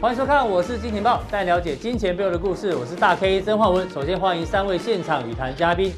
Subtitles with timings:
[0.00, 2.74] 欢迎收看，我是金钱豹，带你了解金钱背后的故事。
[2.74, 3.86] 我是大 K 曾焕文。
[3.90, 5.92] 首先欢迎三位现场语谈嘉宾。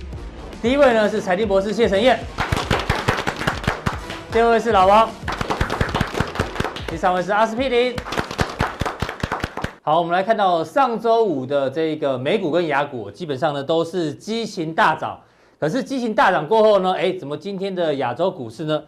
[0.61, 2.18] 第一位呢是财经博士谢晨彦，
[4.32, 5.08] 第二位是老王，
[6.89, 7.94] 第三位是阿司匹林。
[9.82, 15.16] 好，我们来看到上周五的这个美股跟亚股，基本上呢都是激情大涨。
[15.61, 18.82] 可是激情大涨过后呢，哎，怎么今天的亚洲股市呢？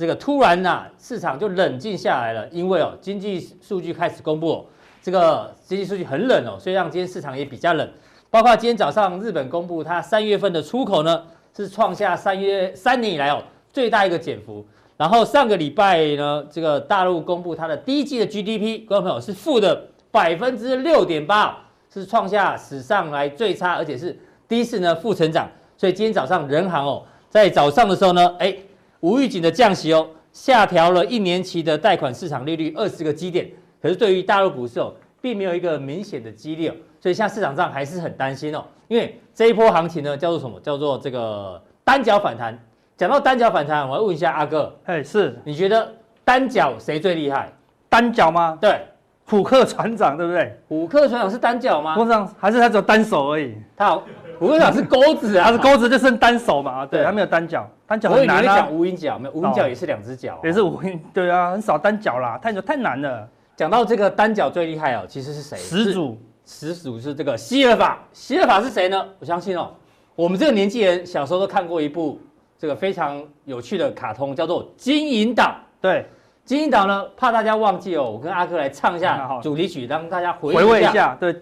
[0.00, 4.64] 这个突然呐、市场就冷静下来了，因为哦，经济数据开始公布，
[5.02, 7.86] 这个经济数据很冷哦，所以让今天市场也比较冷。
[8.30, 11.22] 包括今天早上日本公布它三月份的出口呢，
[11.54, 14.64] 是创下三月三年以来哦最大一个减幅。
[14.96, 19.88] 然后上个礼拜呢，这个大陆公布它的第一季的 GDP，观众朋友是负的。
[20.12, 21.56] 百分之六点八，
[21.88, 25.48] 是创下史上来最差，而且是第一次呢负成长。
[25.76, 28.52] 所以今天早上人行哦，在早上的时候呢，哎，
[29.00, 33.50] 无预警的降息哦，下调了一年期的贷款市场利率二十个基点。
[33.82, 38.64] 可是对于大陆股市哦，并没有一个明显的激励哦，所以现在市场上还是很担心哦。
[38.88, 40.60] 因为这一波行情呢，叫做什么？
[40.60, 42.58] 叫做这个单脚反弹。
[42.96, 45.90] 讲到单脚反弹，我要问一下阿哥，哎，是你觉得
[46.22, 47.50] 单脚谁最厉害？
[47.88, 48.58] 单脚吗？
[48.60, 48.82] 对。
[49.30, 50.52] 虎克船长对不对？
[50.68, 51.94] 虎克船长是单脚吗？
[51.94, 53.54] 不是，还是他只有单手而已。
[53.76, 54.02] 他好，
[54.40, 56.84] 虎克船长是钩子啊，他是钩子就剩单手嘛。
[56.84, 58.56] 对，他没有单脚，单脚很难啊。
[58.56, 61.00] 讲无影脚，没有无影脚也是两只脚，也是无影。
[61.14, 63.28] 对啊，很少单脚啦，太难了。
[63.54, 65.56] 讲到这个单脚最厉害哦，其实是谁？
[65.56, 67.98] 始祖，始祖是这个希尔法。
[68.12, 69.06] 希尔法是谁呢？
[69.20, 69.70] 我相信哦，
[70.16, 72.18] 我们这个年纪人小时候都看过一部
[72.58, 75.44] 这个非常有趣的卡通，叫做《金银岛》。
[75.80, 76.04] 对。
[76.50, 81.16] 金银岛呢，怕大家忘记哦，我跟阿哥来唱一下主题曲，让大家回回味一下。
[81.20, 81.32] 对，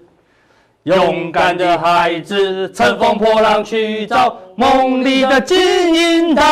[0.83, 6.43] 勇敢的孩子乘风破浪去找梦里的金银岛。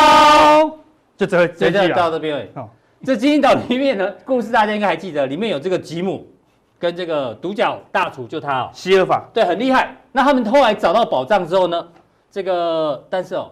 [1.15, 2.47] 就这这这到这边而已。
[2.55, 2.67] 哦，
[3.03, 6.25] 这金银岛里面的故事大家应该还记得，里面有这个吉姆
[6.79, 9.95] 跟这个独角大厨，就他哦，希尔法，对，很厉害。
[10.11, 11.87] 那他们后来找到宝藏之后呢，
[12.31, 13.51] 这个但是哦，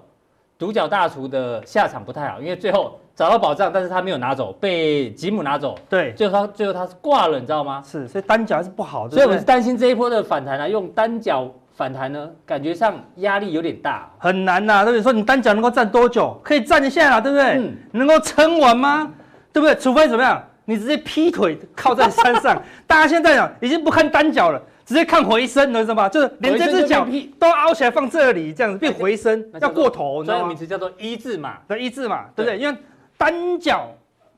[0.57, 2.99] 独角大厨的下场不太好，因为最后。
[3.15, 5.77] 找到宝藏，但是他没有拿走，被吉姆拿走。
[5.89, 7.81] 对，最后他最后他是挂了，你知道吗？
[7.85, 9.15] 是，所以单脚还是不好的。
[9.15, 15.01] 所以我们是担心这一波的反弹呢、啊，用单脚反弹呢，感觉上压力有点大，很难呐、啊，对不对？
[15.01, 16.37] 说你单脚能够站多久？
[16.43, 17.57] 可以站一下啊，对不对？
[17.57, 19.09] 嗯、能够撑完吗？
[19.53, 19.73] 对不对？
[19.75, 22.61] 除非怎么样，你直接劈腿靠在山上。
[22.85, 26.09] 大家现在讲已经不看单脚了，直接看回身，你知道吗？
[26.09, 27.07] 就是连这只脚
[27.39, 30.21] 都凹起来放这里，这样子变回身，要过头。
[30.21, 32.57] 专业名词叫做一字马，对，一字马，对不对？
[32.57, 32.77] 因为
[33.17, 33.87] 单脚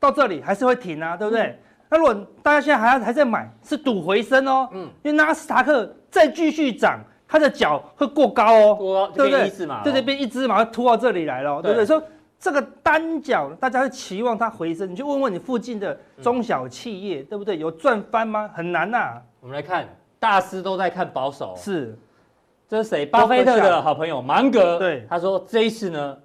[0.00, 1.42] 到这里还是会停啊，对不对？
[1.42, 1.58] 嗯、
[1.90, 4.68] 那如果大家现在还还在买，是赌回升哦。
[4.72, 9.50] 嗯，因为纳斯达克再继续涨，它的脚会过高哦，过高对不对？
[9.82, 11.84] 对这边一只马会突到这里来了，对不对？
[11.84, 12.02] 说
[12.38, 17.58] 这个单脚，大家会期望它回升，你就问问你附近的中小企业，嗯、对不对？
[17.58, 18.48] 有赚翻吗？
[18.54, 19.22] 很难呐、啊。
[19.40, 19.88] 我们来看，
[20.20, 21.54] 大师都在看保守。
[21.56, 21.98] 是，
[22.68, 23.04] 这是谁？
[23.06, 24.78] 巴菲特的好朋友芒格。
[24.78, 26.16] 对，他说这一次呢。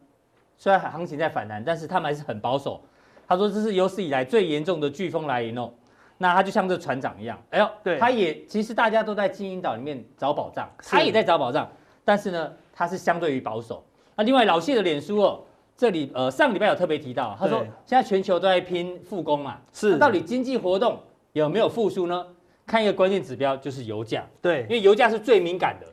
[0.58, 2.81] 虽然行情在反弹，但是他们还是很保守。
[3.28, 5.72] 他说这是有史以来最严重的飓风来临哦。
[6.18, 11.69] 那他就像这船长一样，哎呦，对，他也其实大家都在金银岛里面找宝藏，他也在找宝藏，
[12.06, 13.84] 但是呢，他是相对于保守。
[14.16, 15.42] 那另外老谢的脸书哦，
[15.75, 21.00] 这里呃上礼拜有特别提到，他说现在全球都在拼复工嘛，是，到底经济活动
[21.34, 22.25] 有没有复苏呢？
[22.66, 25.88] 看一个关键指标就是油价，对，因为油价是最敏感的。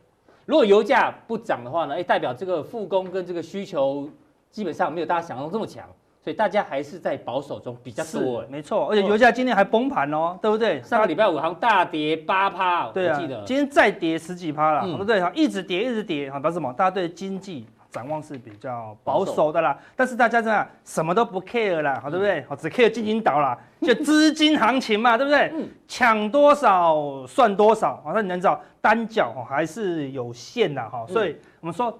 [0.45, 4.09] 如果油价不涨的话呢，哎，代表这个复工跟这个需求。
[4.51, 5.85] 基本上没有大家想象中这么强，
[6.23, 8.45] 所以大家还是在保守中比较多。
[8.49, 10.83] 没错，而且油价今天还崩盘哦，对不对？
[10.83, 15.23] 上个礼拜五好像大跌八趴，对啊，记得今天再跌十几趴了，对不对？
[15.35, 16.73] 一直跌，一直跌，好，表示什么？
[16.73, 19.79] 大家对经济展望是比较保守的啦。
[19.95, 22.43] 但是大家这样什么都不 care 啦，好，对不对？
[22.49, 25.53] 好，只 care 金银岛啦，就资金行情嘛，对不对？
[25.87, 31.97] 抢多少算多少，好，那你能知道单脚还是有限的哈，所以我们说。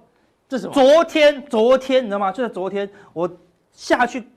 [0.51, 0.73] 这是什么？
[0.73, 2.29] 昨天，昨天你知道吗？
[2.29, 3.29] 就在昨天，我
[3.71, 4.27] 下去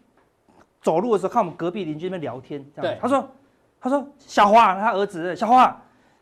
[0.80, 3.28] 走路的时候，看我们隔壁邻居那边聊天，这样对他说
[3.82, 5.76] ：“他说小花，他儿子小花，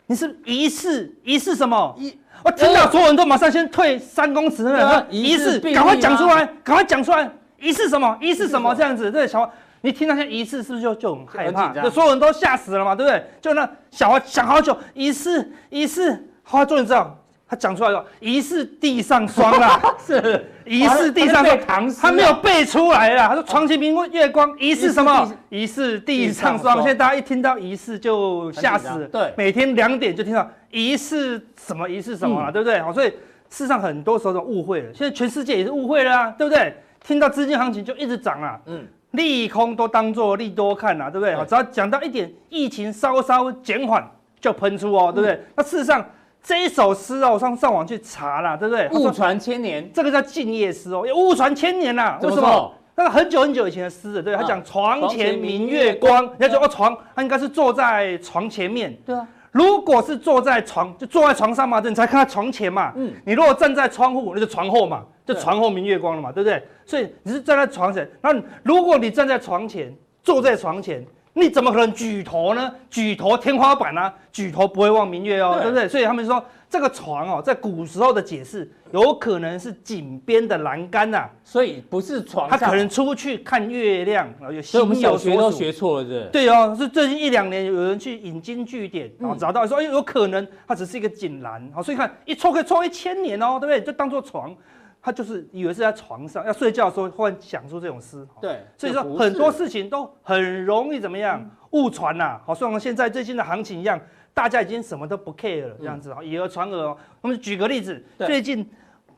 [0.06, 1.94] 你是疑似疑似什么？
[1.98, 7.30] 疑我听到所有人都马上先退三公尺，那疑似，赶快讲出来，赶快讲出来，
[7.60, 8.16] 疑似什么？
[8.18, 8.74] 疑似什么？
[8.74, 9.52] 这样子，对小花，
[9.82, 11.70] 你听到像疑似，是不是就就很害怕？
[11.82, 13.26] 就所有人都吓死了嘛，对不对？
[13.42, 17.14] 就那小花想好久，疑似疑似，好，终于知道。”
[17.52, 23.28] 他讲出来了，疑是地上霜啊， 是疑是地上霜，他没有背出来啊。
[23.28, 25.30] 他说床前明月光，疑是什么？
[25.50, 26.76] 疑是地上霜。
[26.76, 29.06] 现在大家一听到疑是就吓死了。
[29.06, 31.86] 对，每天两点就听到疑是什么？
[31.86, 32.80] 疑是什么了，对不对？
[32.80, 34.86] 好，所以事实上很多时候都误会了。
[34.94, 36.74] 现在全世界也是误会了啊，对不对？
[37.06, 38.58] 听到资金行情就一直涨啊。
[38.64, 41.34] 嗯，利空都当做利多看呐，对不对？
[41.34, 44.02] 好，只要讲到一点疫情稍稍减缓，
[44.40, 45.38] 就喷出哦，对不对？
[45.54, 46.02] 那事实上
[46.42, 48.88] 这一首诗哦，我上上网去查了，对不对？
[48.90, 52.72] 误传千年，这个叫静夜思哦，也误传千年呐，为什么？
[52.94, 59.26] 那个很久很久以前的诗的，对，他讲床前明月光，人家说哦床，他应该是坐在床前面，对啊。
[59.50, 62.92] 如果是坐在床，就坐在床上嘛，对，你才看到床前嘛。
[62.96, 63.12] 嗯。
[63.24, 66.62] 你如果站在窗户，那就床后嘛，就床后明月光了嘛，对不对？
[66.84, 72.72] 所以你是站在床前，那如果你站在床前，坐在床前，你怎么可能举头呢？
[72.90, 75.88] 举头天花板啊，举头不会望明月哦，对不对？
[75.88, 76.44] 所以他们说。
[76.72, 82.48] 这个床哦，在古时候的解释，有可能是井边的栏杆呐，所以不是床。
[82.48, 86.30] 他可能出去看月亮，然后有所以我们小学都学错了，是？
[86.32, 93.82] 对哦，是最近一两年有人去引经据典，然后找到说，哎，有可能它只是一个井栏，好，所以看一错可以错一千年哦，对不对？
[93.82, 94.56] 就当做床，
[95.02, 98.26] 他就是以为是在床上要睡觉的时候，忽然想出这种诗。
[98.40, 104.00] 对，所以说很多事情都很容易怎么样误传呐，好像现在最近的行情一样。
[104.34, 106.96] 大家已经什么都不 care 了，这样子啊，以讹传讹哦。
[107.20, 108.66] 我们举个例子，最近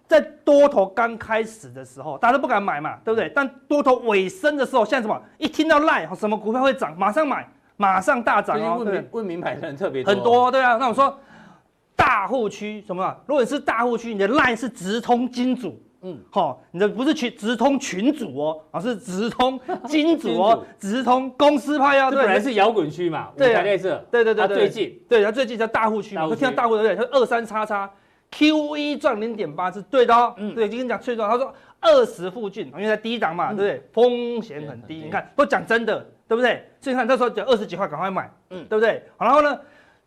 [0.08, 3.30] 在多头刚开始的时候，大家都不敢买嘛，对不对？
[3.32, 5.22] 但多头尾声的时候，现在什么？
[5.38, 8.78] 一听到赖什么股票会涨，马上买，马上大涨哦。
[8.80, 10.76] 问名问名牌的人特别很多，对啊。
[10.78, 11.16] 那我说
[11.96, 13.16] 大户区什么？
[13.26, 15.80] 如果你是大户区，你的 LINE 是直通金主。
[16.06, 22.10] 嗯，好，你的不是群直通群主哦，而是直通金主哦，直通公司派哦。
[22.10, 23.54] 这本来是摇滚区嘛，对，
[24.10, 26.96] 对对对，最近，对，他最近叫大户区嘛，我听到大户对不对？
[26.96, 27.90] 他二三叉叉
[28.30, 33.82] QE 赚零点八是对的哦，嗯，对，就跟你讲最重要，他说二十附近，因为在低档嘛，对不对？
[33.90, 36.68] 风险很低，你看，不讲真的，对不对？
[36.82, 39.02] 所以你看那时候讲二十几块，赶快买，嗯，对不对？
[39.16, 39.58] 好，然后呢？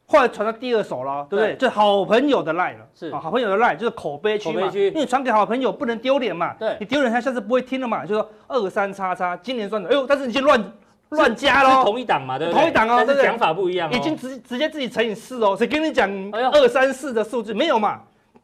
[0.10, 1.56] 后来传到第二手了，对不对？
[1.58, 4.72] 就好朋友的赖了，是好朋友的赖，就是口碑区嘛。
[4.74, 8.06] 因为传给好朋友不能丢脸嘛，对，你丢脸他下次不会听了嘛。
[8.06, 10.74] 就说二三叉叉，今年算的，哎呦，但是你先乱
[11.10, 12.62] 乱加喽，同一档嘛，对不对？
[12.62, 13.24] 同一档哦，对不对？
[13.26, 16.10] 讲法不一样，已经直直接自己乘以四哦，谁跟你讲
[16.54, 18.00] 二三四的数字没有嘛？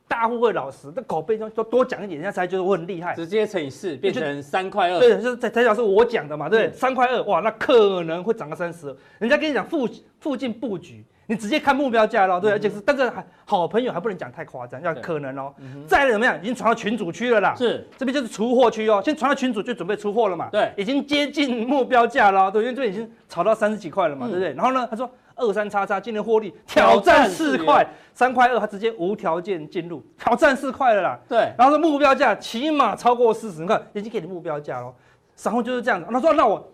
[0.06, 3.16] 大户会老实，这口碑就多多讲一点，人家才觉得我很厉害。
[3.16, 8.94] 直接乘以四变成三块二，对，就是才才讲是我讲的嘛，对，三块二，哇，那可能会涨到三十。
[9.20, 9.88] 人家跟你讲附
[10.20, 11.06] 附近布局。
[11.26, 15.54] 你直接看目标价喽，对，而且是，但是还好朋友还不能讲太夸张，要可能哦。
[15.88, 16.38] 再来怎么样？
[16.42, 24.54] 已经传到群主区了啦，是，这边就是出货区哦，先传到群主就准备出货了嘛，对，已经接近目标价了，对，因为这边已经炒到三十几块了嘛，对不对？
[24.54, 34.94] 然后呢，他说二三叉叉今年获利挑战四块， 三块二，他直接无条件进入挑战四块了啦，对，然后说目标价起码超过四十，你看已经给你目标价喽，
[35.42, 36.70] 然后就是这样子，他说那我。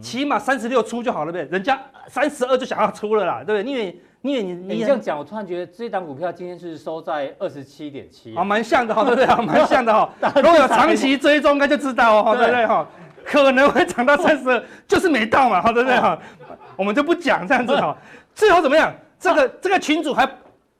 [0.00, 3.70] 起码三十六出就好了呗，人家三十二就想要出了啦，对不对？
[3.70, 9.46] 因为因为你你这样讲，我突然觉得这档股票今天是收在二十七点七，啊，蛮像的哈，对不对？
[9.46, 10.08] 蛮像的哈。
[10.36, 12.86] 如果有长期追踪，应该就知道哦，对不对哈？
[13.24, 16.18] 可能会涨到三十二，就是没到嘛，对不对哈？
[16.76, 17.96] 我们就不讲这样子哈。
[18.34, 18.92] 最后怎么样？
[19.18, 20.28] 这个这个群主还。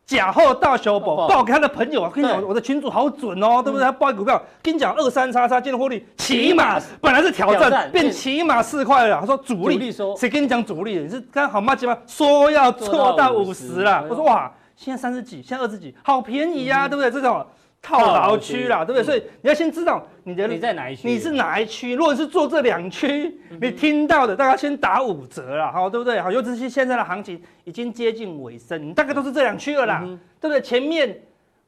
[0.07, 3.85] 假货大小宝报给他的朋友啊，跟你讲，我的群主好准哦，对不对？
[3.85, 9.19] 他报股票，跟你讲二三叉叉今天获利起码本来是挑战，变起码四块了。
[9.19, 10.99] 他说主力说，谁跟你讲主力？
[10.99, 11.75] 你是刚好嘛？
[11.75, 11.97] 几吗？
[12.07, 14.05] 说要做到五十了。
[14.09, 17.11] 我说哇，现在三十几，现在二十几，好便宜呀，对不对？
[17.11, 17.45] 这种。
[17.85, 19.05] 套牢区啦，对不对？
[19.05, 21.95] 所以你要先知道你的你在哪一区，你是哪一区。
[21.95, 26.19] 如果是做这两区，你听到的大概先打五折啦，好，对不对？
[26.19, 30.03] 好，尤其是现在的行情已经接近尾声，你大概都是这两区了啦，
[30.41, 30.63] 对不对？
[30.63, 31.21] 前面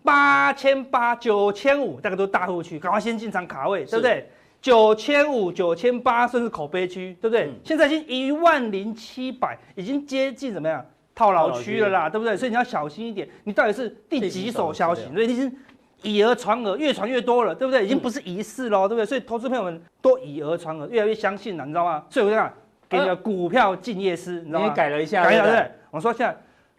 [0.02, 4.26] 八千八、九千五，大概都是大户区，赶快先进场卡位，对不对？
[4.62, 7.52] 九千五、九千八，甚至口碑区，对不对？
[7.62, 10.82] 现在已经一万零七百，已经接近怎么样
[11.14, 12.35] 套牢区了啦，对不对？
[12.35, 15.02] 所以你要小心一点，你到底是第几手消息？
[15.12, 15.54] 所以你已经。
[16.02, 17.84] 以讹传讹，越传越多了，对不对？
[17.84, 19.06] 已经不是一事了，对不对？
[19.06, 22.04] 所以投资朋友们都以讹传讹，越来越相信了，你知道吗？
[22.10, 22.52] 所以我讲，
[22.88, 24.68] 给你个股票静夜思，你知道吗？
[24.70, 25.70] 改了一下，改了对不对？
[25.90, 26.36] 我说现在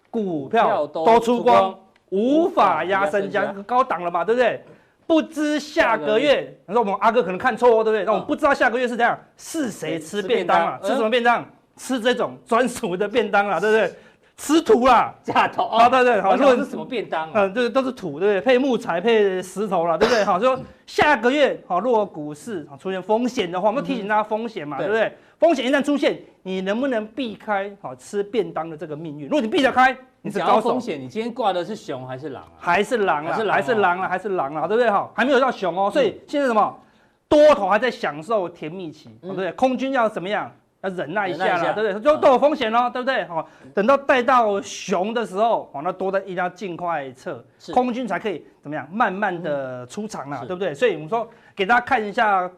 [0.09, 1.77] 股票都出光，
[2.09, 4.61] 无法压身家，高档了嘛，对不对？
[5.05, 8.03] 不知下个月，你说我们阿哥可能看错哦，对不对？
[8.03, 10.79] 那我们不知道下个月是怎样，是谁吃便当啊？
[10.83, 11.45] 吃什么便当？
[11.77, 13.95] 吃这种专属的便当啊，对不对？
[14.37, 17.31] 吃土啦，假头啊，对对，好，如果是什么便当啊？
[17.33, 18.41] 嗯，对，都是土，对不对？
[18.41, 20.23] 配木材，配石头啦，对不对？
[20.23, 25.11] 好，就说下个月，好，如果股市出现风险的话，我们提醒大家风险嘛，对不对？
[25.39, 29.25] 风险一旦出现，你能不能避开好吃便当的这个命运？
[29.25, 31.01] 如果你避得开，你是高风险。
[31.01, 32.53] 你今天挂的是熊还是狼啊？
[32.59, 33.31] 还是狼啊？
[33.31, 33.55] 还是狼？
[33.55, 34.09] 还是狼了？
[34.09, 34.67] 还是狼了？
[34.67, 34.89] 对不对？
[34.91, 36.79] 哈，还没有到熊哦，所以现在什么？
[37.27, 39.51] 多头还在享受甜蜜期，对不对？
[39.53, 40.49] 空军要怎么样？
[40.81, 42.01] 要忍耐一下啦，对不对？
[42.01, 43.25] 都都有风险哦，对不对？
[43.25, 47.43] 好，等到带到熊的时候，哦，那多的一定要尽快撤，
[47.73, 48.87] 空军才可以怎么样？
[48.91, 50.73] 慢慢的出场啦，对不对？
[50.73, 52.49] 所以我们说给大家看一下，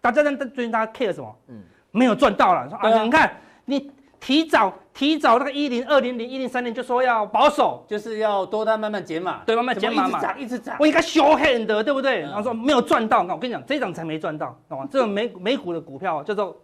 [0.00, 1.34] 大家在最近大家 care 什么？
[1.48, 2.68] 嗯，没有赚到了。
[2.68, 10.76] 说啊，啊你看你提早提早那个一零二零零一零三零就说要保守，就是要多单慢慢减码，对，慢慢减码嘛，一直涨一直涨。
[10.78, 12.20] 我应该 show hand 的，对不对？
[12.22, 14.86] 嗯、然后说没有赚到，那我跟你讲，这一涨才没赚到，懂吗？
[14.90, 16.56] 这种美美股的股票叫做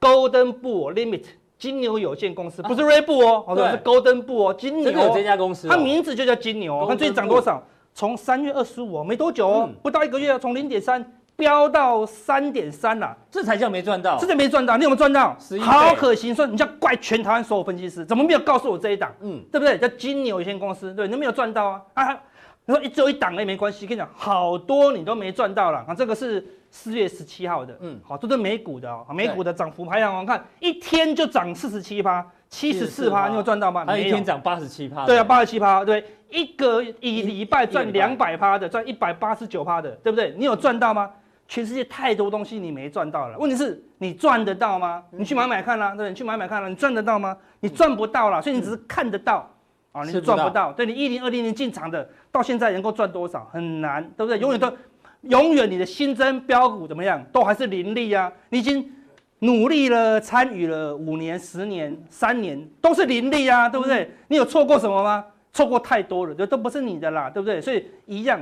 [0.00, 1.24] Golden Bull Limit。
[1.58, 6.86] 金牛有限公司不是瑞布哦，哦，是 Golden Bull 哦，金牛有这家公司，它名字就叫金牛。
[6.86, 7.66] 看最近涨多少？
[7.94, 11.02] 从三月二十五哦，没多久哦，不到一个月，从零点三
[11.34, 14.76] 飙到三点三了，这才叫没赚到，这才没赚到。
[14.76, 15.34] 你有没有赚到？
[15.62, 19.10] 好可惜，说你叫怪全台湾所有分析师，怎么没有告诉我这一档？
[19.22, 19.78] 嗯，对不对？
[19.78, 21.82] 叫金牛有限公司，对，你没有赚到啊？
[21.94, 22.20] 啊，
[22.66, 26.46] 你说一只有一档也没关系，跟你讲，好多你都没赚到了啊，这个是。
[26.76, 33.82] 四月十七号的，嗯，好，这是美股的哦，美股的涨幅排行榜，看一天就涨四十七趴，七十四趴，你有赚到吗？
[33.86, 40.34] 没有，一天涨八十七趴，对啊，八十七趴，对，一个一礼拜赚两百趴的，赚一百八十九趴的，对不对？
[40.36, 41.10] 你有赚到吗？
[41.48, 45.02] 全世界太多东西你没赚到了，问题是你赚得到吗？
[45.10, 47.34] 你去买买看啦，对，你去买买看啦，你赚得到吗？
[47.60, 49.50] 你赚不到啦，所以你只是看得到，
[49.92, 53.48] 啊，你赚不到，对你一零二零年进场的，到现在能够赚多少？
[53.50, 54.38] 很难，对不对？
[54.38, 54.70] 永远都。
[55.22, 58.32] 永远你的新增标股怎么样，都还是零利啊！
[58.50, 58.92] 你已经
[59.40, 64.10] 努力了，参与了五年、十年、三年，都是零利啊，对不对？
[64.28, 65.24] 你有错过什么吗？
[65.52, 67.60] 错过太多了，这都不是你的啦，对不对？
[67.60, 68.40] 所以一样，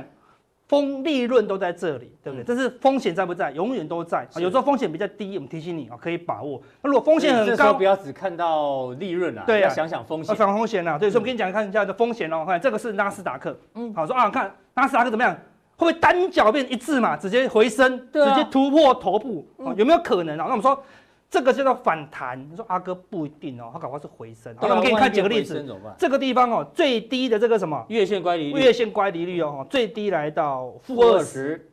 [0.67, 2.43] 风利润都在这里，对不对？
[2.45, 3.51] 但是风险在不在？
[3.51, 4.27] 永远都在。
[4.35, 6.61] 有时候风险比较低，我们提醒你啊，可以把握。
[6.81, 10.97] 那如果风险很高，不要只看到利润啊，对啊，想想风险，想风险啊。
[10.99, 12.45] 对，所以我跟你讲，看一下的风险哦。
[12.45, 15.37] 看这个是纳斯达克，嗯，好说啊，看纳斯达克怎么样？
[15.77, 19.45] 会不会单脚变一字马，直接回升，啊、直接突破头部？
[19.57, 20.45] 嗯、有没有可能啊？
[20.47, 20.81] 那我们说
[21.29, 22.39] 这个叫做反弹。
[22.49, 24.55] 你说阿哥不一定哦，他搞不好是回升。
[24.61, 25.65] 那我们给你看几个例子。
[25.97, 31.69] 这个地方哦，最低的这个什么月线乖离率，月线乖离率哦，最低来到负二十。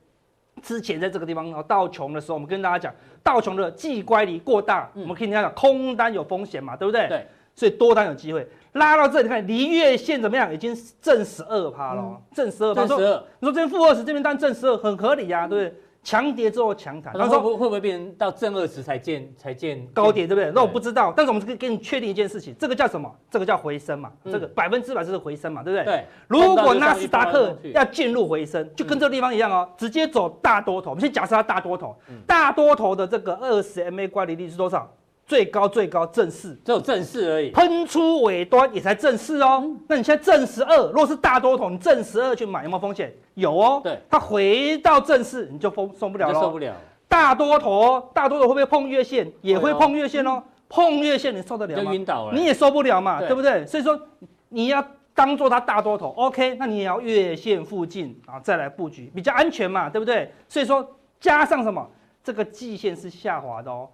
[0.61, 7.07] 之前在这个地方哦，道琼的时候，我们跟大家讲，道琼的季乖离过大，嗯、我们可以听讲空单有风险嘛，对不对？
[7.09, 7.27] 对。
[7.55, 8.49] 所以多单有机会。
[8.73, 10.52] 拉到这里，你看离月线怎么样？
[10.52, 12.87] 已经正十二趴了，正十二趴。
[12.87, 12.99] 说，
[13.41, 15.79] 你说这边负二十，这边当正十二，很合理呀，对不对？
[16.05, 20.50] 强跌之后强弹，他说会会不会变成到正二十才见才见高点，对不对？
[20.52, 23.09] 那我不知道，但是我们可以给你确定一件事情，这个叫什么？
[23.31, 25.85] 这个叫回升嘛，这个百分之百是回升嘛，对不对？
[25.85, 26.05] 对。
[26.26, 30.91] 如果纳斯达克要进入回升，就跟这个地方一样哦，直接走大多头。
[30.91, 31.95] 我们先假设它大多头，
[32.26, 34.93] 大多头的这个二十 MA 乖离率是多少？
[35.26, 39.61] 最高最高正四，只有正四而已，喷出尾端也才正四哦。
[39.64, 43.12] 嗯、那你现在正十二，如果是大多头，你正十二去买有没有风险？
[43.35, 43.81] 有哦。
[43.83, 46.41] 对，它回到正四，你就封受不了了。
[46.41, 46.75] 受不了。
[47.09, 49.31] 大多头，大多头会不会碰月线？
[49.41, 50.33] 也会碰月线哦。
[50.33, 50.43] 哦
[50.75, 51.85] 碰月线你受得了吗？
[51.85, 52.33] 就晕倒了。
[52.33, 53.67] 你也受不了嘛，对，对不对？
[53.67, 54.00] 所以说
[54.49, 56.55] 你要当做它大多头，OK？
[56.55, 60.33] 那你也要月线附近啊再来布局，比较安全嘛，对不对？
[60.49, 61.87] 所以说加上什么？
[62.25, 63.87] 这个季线是下滑的哦。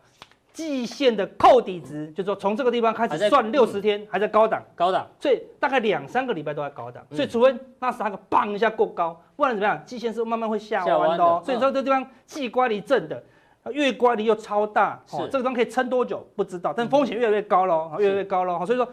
[0.59, 9.81] 季线的扣底值，就是说从这个地方开始算六十天，还在高档，高档，所以大概两三个礼拜都在高档，所以除非纳斯达克棒一下过高，不然怎么样？
[9.87, 11.41] 季线是慢慢会下弯的哦。
[11.45, 13.23] 所以说这地方季乖离正的，
[13.71, 18.67] 月乖离又超大，哦，这个地方可以撑多久不知道，但风险越来越高喽，越来越高喽。
[18.67, 18.89] 所以说，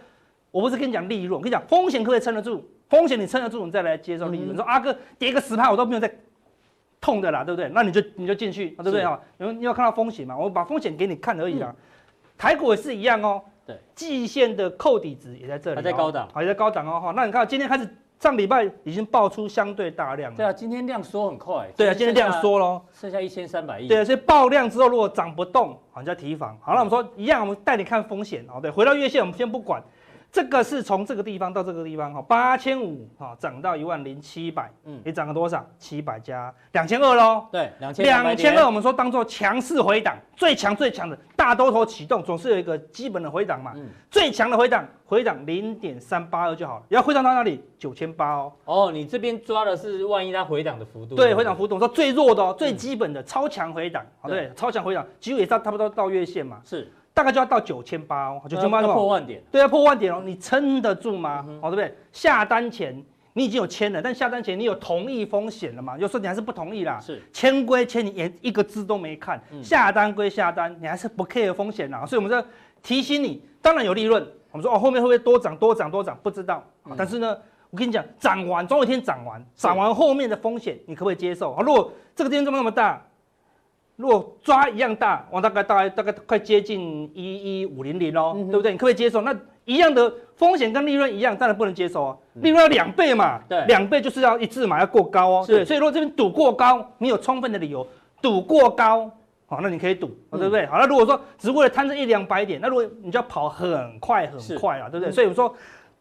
[0.52, 2.64] 我不是跟你讲利润，我跟你讲风险可不可以撑得住？
[2.90, 4.52] 风险你撑得住，你再来接受利润。
[4.52, 6.14] 你说阿哥跌个十趴，我都没有在。
[7.06, 7.70] 痛的啦，对不对？
[7.70, 9.20] 那你就你就进去，对不对哈？
[9.38, 11.72] 因为你要看到风险嘛，我把风险给你看而已啦。
[12.36, 17.14] 台股也是一样哦，对，季线的扣底值也在这里，还在高档，还在高档哦哈。
[17.16, 17.88] 那你看今天开始
[18.20, 26.58] 上礼拜已经爆出相对大量了，对啊，今天量缩很快，对啊，今天量缩咯，剩下一千三百亿，对啊，所以爆量之后如果涨不动，好，你就要提防。
[26.60, 29.80] 好，那我们说一样，我们带你看风险哦，对，回到月线我们先不管。
[30.36, 35.66] 这个是从这个地方到这个地方哈，八千五哈涨到一万零七百，嗯，你涨了多少？
[35.80, 37.46] 七百加两千二喽。
[37.50, 43.72] 对，两千两千二，我们说当做强势回档，最强最强的大多头启动，总是有一个基本的回档嘛。
[43.78, 46.84] 嗯，最强的回档，回档零点三八二就好了。
[46.90, 47.64] 要回档到哪里？
[47.80, 48.52] 九千八哦。
[48.66, 51.16] 哦，你这边抓的是万一它回档的幅度？
[51.16, 56.60] 对，回档幅度，我说最弱的哦，最基本的超强回档，好对，超强回档，几乎也差差不多到月线嘛。
[56.66, 56.92] 是。
[57.16, 61.46] 大概就要到九千八哦，九千八破万点，对啊，破万点哦，你撑得住吗？
[61.62, 61.96] 哦，对不对？
[62.12, 62.94] 下单前
[63.32, 65.98] 你已经有签了，但下单前你有同意风险了嘛？
[65.98, 72.06] 有时候你还是不同意啦，是签归签，你连一个字都没看，下单归下单，你还是不 care 风险啦。
[72.06, 72.46] 所以我们在
[72.84, 74.22] 提醒你，当然有利润。
[74.52, 76.20] 我们说哦，后面会不会多涨多涨多涨？
[76.22, 76.62] 不知道。
[76.98, 77.38] 但是呢，
[77.70, 81.54] 我跟你讲，涨完总有一天涨完，涨完后面的风险你可不可以接受？
[81.54, 83.02] 啊，如果这个地方这么那么大。
[83.96, 88.72] 如果抓一样大，我大概大概大概快接近一一五零零哦，对不对？
[88.72, 89.22] 你可不可以接受？
[89.22, 89.34] 那
[89.64, 92.18] 一样的风险跟利润一样，当然不能接受啊。
[92.36, 95.46] 利润要两倍嘛，对，两倍就是要一致嘛，要过高哦。
[95.48, 97.88] 对，所以如果这边赌过高，你有充分的理由
[98.22, 99.10] 赌过高，
[99.46, 100.66] 好，那你可以赌，对不对？
[100.66, 105.12] 好，那如果说只为了贪这一两百点，那如果你就要跑很快很快啊，对不对？
[105.12, 105.52] 所以我说，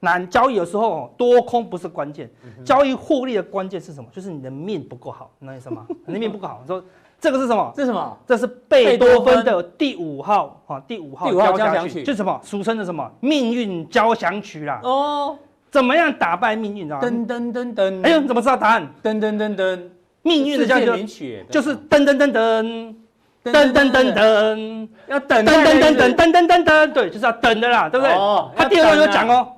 [0.01, 2.29] 难交易的时候多空不是关键，
[2.65, 4.11] 交易获利的关键是什么？
[4.13, 5.87] 就是你的命不够好，那意思吗？
[6.07, 6.85] 你的命不够好，你说
[7.25, 7.73] 这个是什么？
[7.75, 8.19] 这是什么？
[8.27, 12.39] 这是贝多芬的第五号啊，第五号交响曲，就是什么？
[12.45, 13.11] 俗称的什么？
[13.21, 14.79] 命运交响曲啦。
[14.83, 15.39] 哦，
[15.71, 16.87] 怎么样打败命运？
[16.89, 18.05] 噔噔噔噔。
[18.05, 18.87] 哎呦，你怎么知道答案？
[19.03, 19.81] 噔噔噔噔。
[20.21, 22.95] 命运的交响曲就是噔噔噔噔。
[23.45, 28.15] 噔噔噔噔，要等噔噔噔噔噔噔噔噔，对，就是要等的啦，对不对？
[28.15, 28.51] 哦。
[28.57, 29.49] 他第二段有讲哦，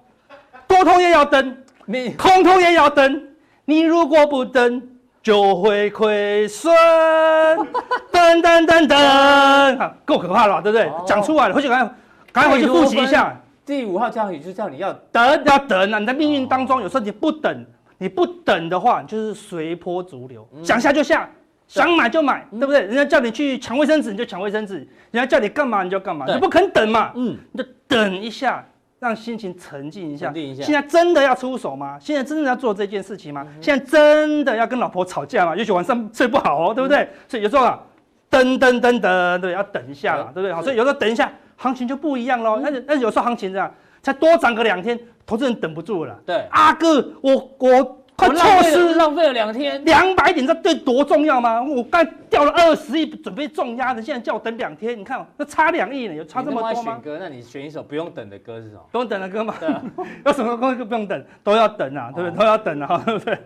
[0.67, 1.57] 多通也要等，
[1.87, 3.29] 你空通也要等，
[3.65, 4.83] 你如果不等，
[5.27, 6.73] 就会亏损。
[8.13, 10.89] 噔噔噔噔，够可怕了，对不对？
[11.05, 11.95] 讲出来了，回去赶快，
[12.31, 13.37] 赶快回去复习一下。
[13.65, 15.99] 第五号交响曲就叫你要等，要等啊！
[15.99, 17.67] 你在命运当中，有时候你不等，
[17.99, 21.29] 你不等的话，就是随波逐流，想下就下。
[21.67, 22.83] 想买就买，对不对？
[22.83, 24.75] 人家叫你去抢卫生纸，你就抢卫生纸；
[25.11, 27.11] 人家叫你干嘛，你就干嘛，你不肯等嘛。
[27.17, 28.65] 嗯，你就等一下，
[28.99, 30.31] 让心情沉静一下。
[30.33, 30.63] 一下。
[30.63, 31.99] 现在真的要出手吗？
[32.01, 33.47] 现在真的要做这件事情吗？
[33.61, 35.55] 现在真的要跟老婆吵架吗？
[35.55, 37.09] 也许晚上睡不好哦，对不对？
[37.29, 37.79] 所以有时候啊，
[38.31, 40.53] 噔噔噔噔，对，要等一下，对不对？
[40.53, 42.61] 好，所以有时候等一下，行情就不一样喽。
[42.63, 43.73] 但是但是有时候行情这样，
[44.03, 46.19] 才多涨个两天，投资人等不住了。
[46.25, 48.03] 对，阿哥，我我。
[48.17, 51.63] 快错失，浪费了两天，两百点，你知道对多重要吗？
[51.63, 56.93] 我刚掉了二十亿，准备重压的，现在叫我等两天，你看，那差两亿呢，有差这么多吗？
[56.95, 58.81] 选歌，那你选一首不用等的歌是什么？
[58.91, 59.55] 不用等的歌吗？
[59.61, 59.83] 对啊，
[60.25, 61.25] 有什么歌就不用等？
[61.45, 62.39] 都要等啊，对不对？
[62.39, 63.39] 都要等啊， 对不对？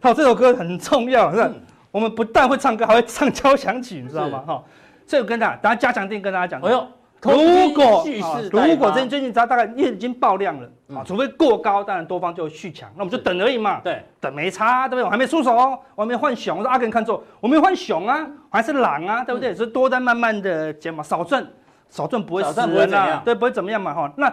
[0.00, 1.50] 好，这首歌很重要，是吧？
[1.90, 4.44] 我们不但会唱歌，还会唱交响曲，你知道吗？
[4.46, 4.62] 哈，
[5.06, 6.60] 所以我跟大家，等下加强定跟大家讲。
[6.60, 6.86] 哎呦。
[7.22, 7.34] 如
[7.74, 8.02] 果
[8.50, 13.80] 如果最近最近大概已经爆量了啊，除非过高，当然多方就会续强，那我们就等而已嘛。
[13.82, 15.04] 对，等没差，对不对？
[15.04, 16.58] 我还没出手哦，我还没换熊。
[16.58, 19.54] 我说阿根看错，我没换熊啊，还是狼啊，对不对？
[19.54, 21.46] 所以多单慢慢的减嘛，少赚，
[21.88, 24.12] 少赚不会死人啊，对，不会怎么样嘛哈。
[24.16, 24.32] 那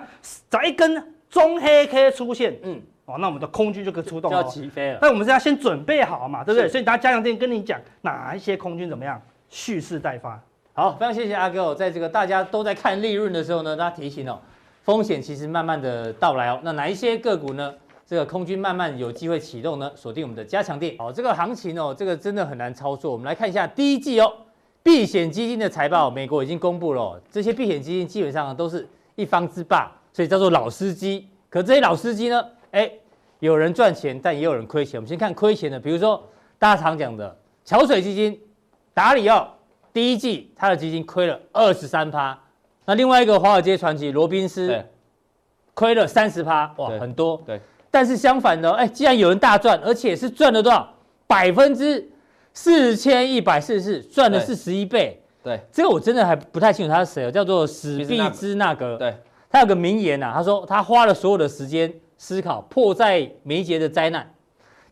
[0.50, 5.00] 找一根中黑 K 出现，嗯，哦，那我们的空军就可以出动了，要起飞了。
[5.02, 6.70] 但我们是要先准备好嘛，对不对？
[6.70, 10.40] 所以大家加强錠跟你讲，哪一些空军怎么样，蓄势待发。
[10.74, 14.40] 好，非常谢谢阿哥哦，在这个大家都在看利润的时候呢，大家提醒哦，
[14.88, 16.58] 风险其实慢慢的到来哦。
[16.64, 17.74] 那哪一些个股呢？
[18.06, 19.92] 这个空军慢慢有机会启动呢？
[19.98, 20.98] 锁定我们的加强錠。
[20.98, 23.12] 好，这个行情哦，这个真的很难操作。
[23.12, 24.32] 我们来看一下第一季哦，
[24.82, 27.22] 避险基金的财报，美国已经公布了哦。
[27.30, 31.28] 这些避险基金基本上都是一方之霸，所以叫做老司机。
[31.50, 32.90] 可这些老司机呢，哎，
[33.40, 34.98] 有人赚钱，但也有人亏钱。
[34.98, 36.24] 我们先看亏钱的，比如说
[36.58, 38.40] 大家常讲的桥水基金，
[38.94, 39.54] 达里奥。
[39.92, 42.40] 第一季他的基金亏了二十三趴，
[42.88, 44.82] 那另外一个华尔街传奇罗宾斯
[45.74, 47.40] 亏了三十趴，哇，很多。
[47.46, 47.60] 对，
[47.92, 50.88] 但是相反的，哎，既然有人大赚，而且是赚了多少？
[51.28, 52.10] 百分之
[52.54, 55.22] 四千一百四十四，赚了四十一倍。
[55.44, 58.96] 对，这个我真的还不太清楚他是谁哦，叫做史毕兹纳格。
[58.96, 59.14] 对，
[59.50, 64.26] 他有个名言呐，他说他花了所有的时间思考迫在眉睫的灾难，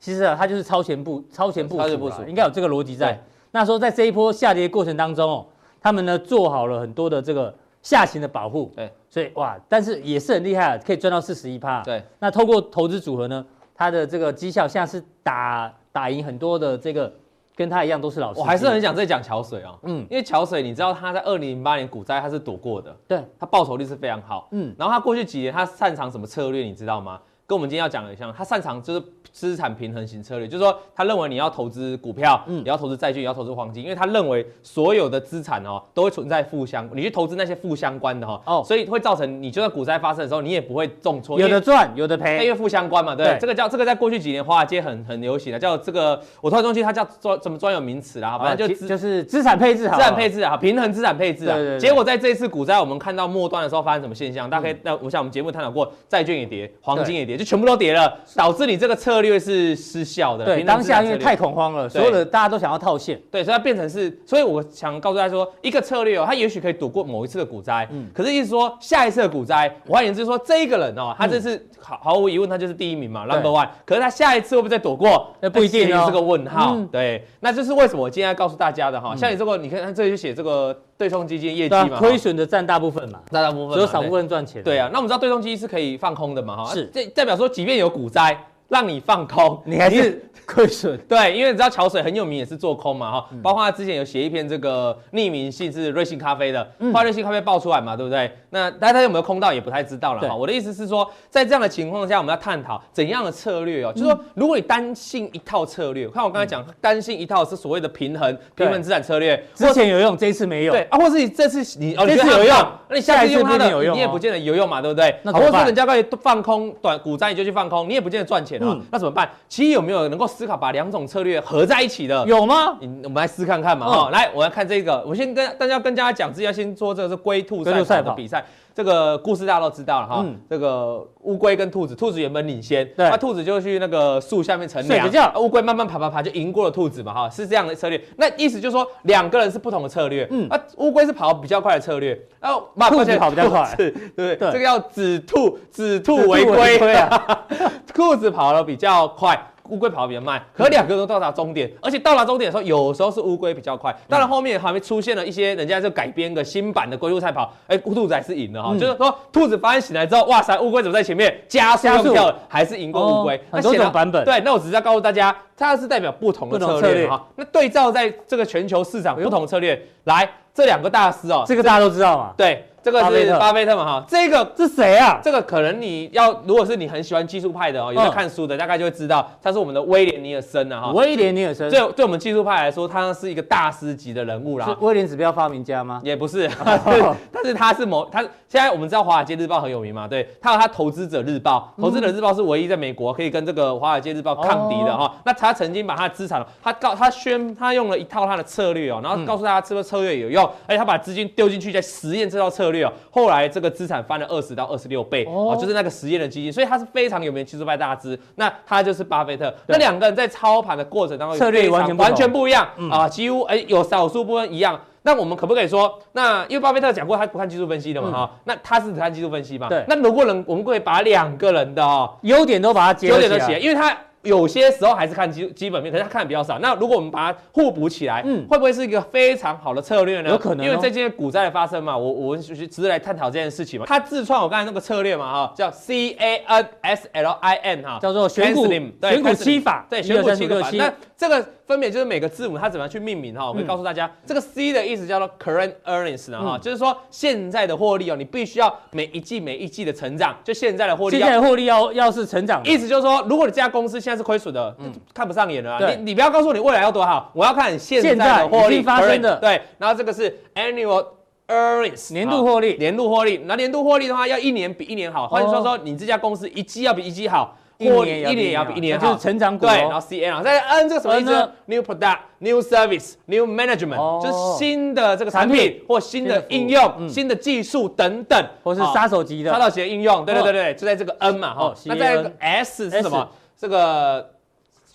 [0.01, 1.77] 其实啊，他就是超前部超前部
[2.11, 3.17] 署，应该有这个逻辑在。
[3.51, 5.45] 那说在这一波下跌过程当中哦，
[5.81, 7.55] 他们呢做好了很多的这个
[7.85, 11.83] 下行的保护，对，所以哇，但是也是很厉害啊，可以赚到四十一趴。
[11.83, 13.45] 对，那透过投资组合呢，
[13.75, 17.13] 它的这个绩效现在是打打赢很多的这个
[17.55, 18.39] 跟他一样都是老师。
[18.39, 27.21] 我还是很想再讲桥水啊，嗯，因为桥水你知道他在二零零八年股灾他是躲过的，对，他报酬率是非常好，嗯，然后他过去几年他擅长什么策略你知道吗？
[27.47, 29.03] 跟我们今天要讲的像，他擅长就是。
[29.35, 43.37] 资产平衡型策略，就是说，他认为你要投资股票，嗯，你要投资债券，也要投资黄金，因为他认为所有的资产哦都会存在负相，你去投资那些负相关的哈，哦，所以会造成你就算股灾发生的时候，你也不会重挫，有的赚，有的赔，因为负相关嘛，对，对？
[43.37, 54.49] 这个叫这个在过去几年华尔街很很流行的，叫这个我突然忘记它叫专什么专有名词啦，反正就就是资产配置，资产配置啊，平衡资产配置啊，对对对，结果在这一次股灾，我们看到末端的时候发生什么现象？
[54.49, 60.05] 大家可以，那我想我们节目探讨过，债券也跌，黄金也跌，就全部都跌了，导致你这个策略是失。
[60.05, 75.35] 效的对，当下因为太恐慌了，所有的大家都想要套现，对，所以它变成是，所以我想告诉大家说，一个策略哦，它也许可以躲过某一次的股灾，嗯，可是意思说下一次的股灾，换言之说这一个人哦，他这次毫毫无疑问他就是第一名嘛，number one，可是他下一次会不会再躲过？
[75.41, 88.37] 那不一定哦，是个问号，对，那就是为什么我今天要告诉大家的哈，像你这个，你看这里就写这个对冲基金业绩嘛，亏损的占大部分嘛，占大部分，只有少部分赚钱，对啊，那我们知道对冲基金是可以放空的嘛，哈，是，这代表说即便有股灾。
[88.67, 90.97] 让你放空，你还是亏损。
[91.07, 98.31] 对，因为你知道桥水很有名，也是做空嘛哈，包括他之前有写一篇这个匿名信是瑞幸咖啡的，后来瑞幸咖啡爆出来嘛，对不对？
[98.49, 100.35] 那大家他有没有空到也不太知道了哈。
[100.35, 110.73] 我的意思是说，在这样的情况下，我们要探讨怎样的策略哦，就是说，如果你单信一套策略，看我刚才讲，单信一套是所谓的平衡平衡资产策略，之前有用，这一次没有。
[110.73, 115.15] 对啊，或是你这次你哦，这次有用，那你下次用它的，你也不见得有用嘛，对不对？
[115.23, 118.77] 那或者说人家告诉你放空短股灾，你就去放空，你也不见得赚钱啊。
[118.91, 119.29] 那怎么办？
[119.47, 122.25] 其实有没有能够思考把两种策略合在一起的？
[122.25, 122.77] 有吗？
[123.03, 123.87] 我们来试看看嘛。
[123.87, 125.03] 哈，来，我来看这个。
[125.05, 128.45] 我先跟大家跟大家讲，之前先说这个是龟兔赛跑的比赛。
[128.75, 130.25] 这个故事大家都知道了哈。
[130.49, 137.13] 这个乌龟跟兔子，兔子原本领先，那兔子就去那个树下面乘凉，乌龟慢慢爬爬爬就赢过了兔子嘛。
[137.13, 137.99] 哈，是这样的策略。
[138.17, 140.27] 那意思就是说两个人是不同的策略。
[140.29, 147.47] 嗯，啊，乌龟是跑比较快的策略，然后兔子跑比较快，对对对，这个叫止兔止兔为龟啊，
[147.95, 149.51] 兔子跑得比较快。
[149.69, 153.95] 乌龟跑得比较慢，可两个都到达终点，而且到达终点的时候，有时候是乌龟比较快。
[154.07, 158.69] 当然后面还没出现了一些人家就改编个新版的龟兔赛跑，哎，兔子还是赢了哈。
[158.73, 163.39] 嗯、就是说兔子发现醒来之后，哇塞，乌龟怎么在前面加速用跳，还是赢过乌龟。
[163.51, 164.23] 很多种版本。
[164.25, 167.25] 对，那我只是要告诉大家，它是代表不同的策略哈。
[167.35, 172.33] 那对照在这个全球市场不同策略，来这两个大师哦，这个大家都知道嘛？
[172.37, 172.63] 对。
[172.85, 175.19] 这个是巴菲特嘛哈，这个是谁啊？
[175.23, 180.91] 这个可能你要，如果是你很喜欢技术派的哦，有在看书的，大概就会知道他是我们的威廉尼尔森啊哈。
[180.91, 184.67] 威廉尼尔森，对对我们技术派来说，他是一个大师级的人物啦。
[184.67, 185.99] 是威廉指标发明家吗？
[186.03, 186.47] 也不是，
[187.33, 195.11] 但是他是某他现在我们知道华尔街日报很有名嘛，对，他有他投资者日报，投资者日报是唯一在美国可以跟这个华尔街日报抗敌的哈。
[195.25, 203.45] 那他曾经把他的资产，他告他宣他用了一套他的策略哦，然后告诉大家这个策略有用，而且他把资金丢进去在实验这套策略哦，后来。
[203.55, 208.19] 这个资产翻了二十到二十六倍哦，就是那个实验的基金，所以他是非常有名的技术派大师。
[208.35, 209.53] 那他就是巴菲特。
[209.67, 214.77] 那两个人在操盘的过程当中，策略完全完全不一样啊，几乎哎有少数部分一样。
[215.03, 219.69] 那我们可不可以说，那因为巴菲特讲过他不看技术分析的嘛哈，那他是只看技术分析嘛？
[219.69, 219.85] 对。
[219.87, 223.95] 那如果能，我们可以把两个人的哦优点都把它优点都写，因为他。
[224.25, 226.57] 有些时候还是看基基本面，可是他看的比较少。
[226.57, 230.29] 那如果我们把它互补起来，嗯，会不会是一一个非常好的策略呢？
[230.29, 233.85] 有可能，因为这件股灾的发生嘛，我我们只是来探讨这件事情嘛。
[233.85, 240.69] 他自创我刚才那个策略嘛，哈，叫 C A N S L I N 哈，叫做选股选股七法，对，选股七个法。
[240.71, 243.47] 那这个分别就是每个字母它怎么样去命名哈？
[243.47, 254.91] 我会告诉大家，这个 C 的意思叫做 Current Earnings 呢哈，就是说现在的获利哦，你必须要每一季每一季的成长，就现在的获利，现在的获利要要是成长，意思就是说，如果你这家公司现在是亏损的，嗯。
[255.13, 255.79] 看不上眼了啊！
[255.89, 259.37] 你你不要告诉我你未来要多好，我要看你现在的获利发生的。
[259.37, 261.05] 对，然后这个是 annual
[261.47, 263.41] earnings 年度获利，年度获利。
[263.45, 265.25] 那年度获利的话，要一年比一年好。
[265.27, 269.65] 换句话说，你这家公司一季要比一季好，获利一年也要比一年好，就是成长股。
[269.65, 280.25] 对，然后 C N 啊，在 N 这个什么意思？New product, new service, new management，就是新的这个产品或新的应用、新的技术等等，或是杀手级的杀手级的应用。
[280.25, 281.73] 对对对对，就在这个 N 嘛哈。
[281.85, 283.27] 那在这个 S 是什么？
[283.57, 284.34] 这个。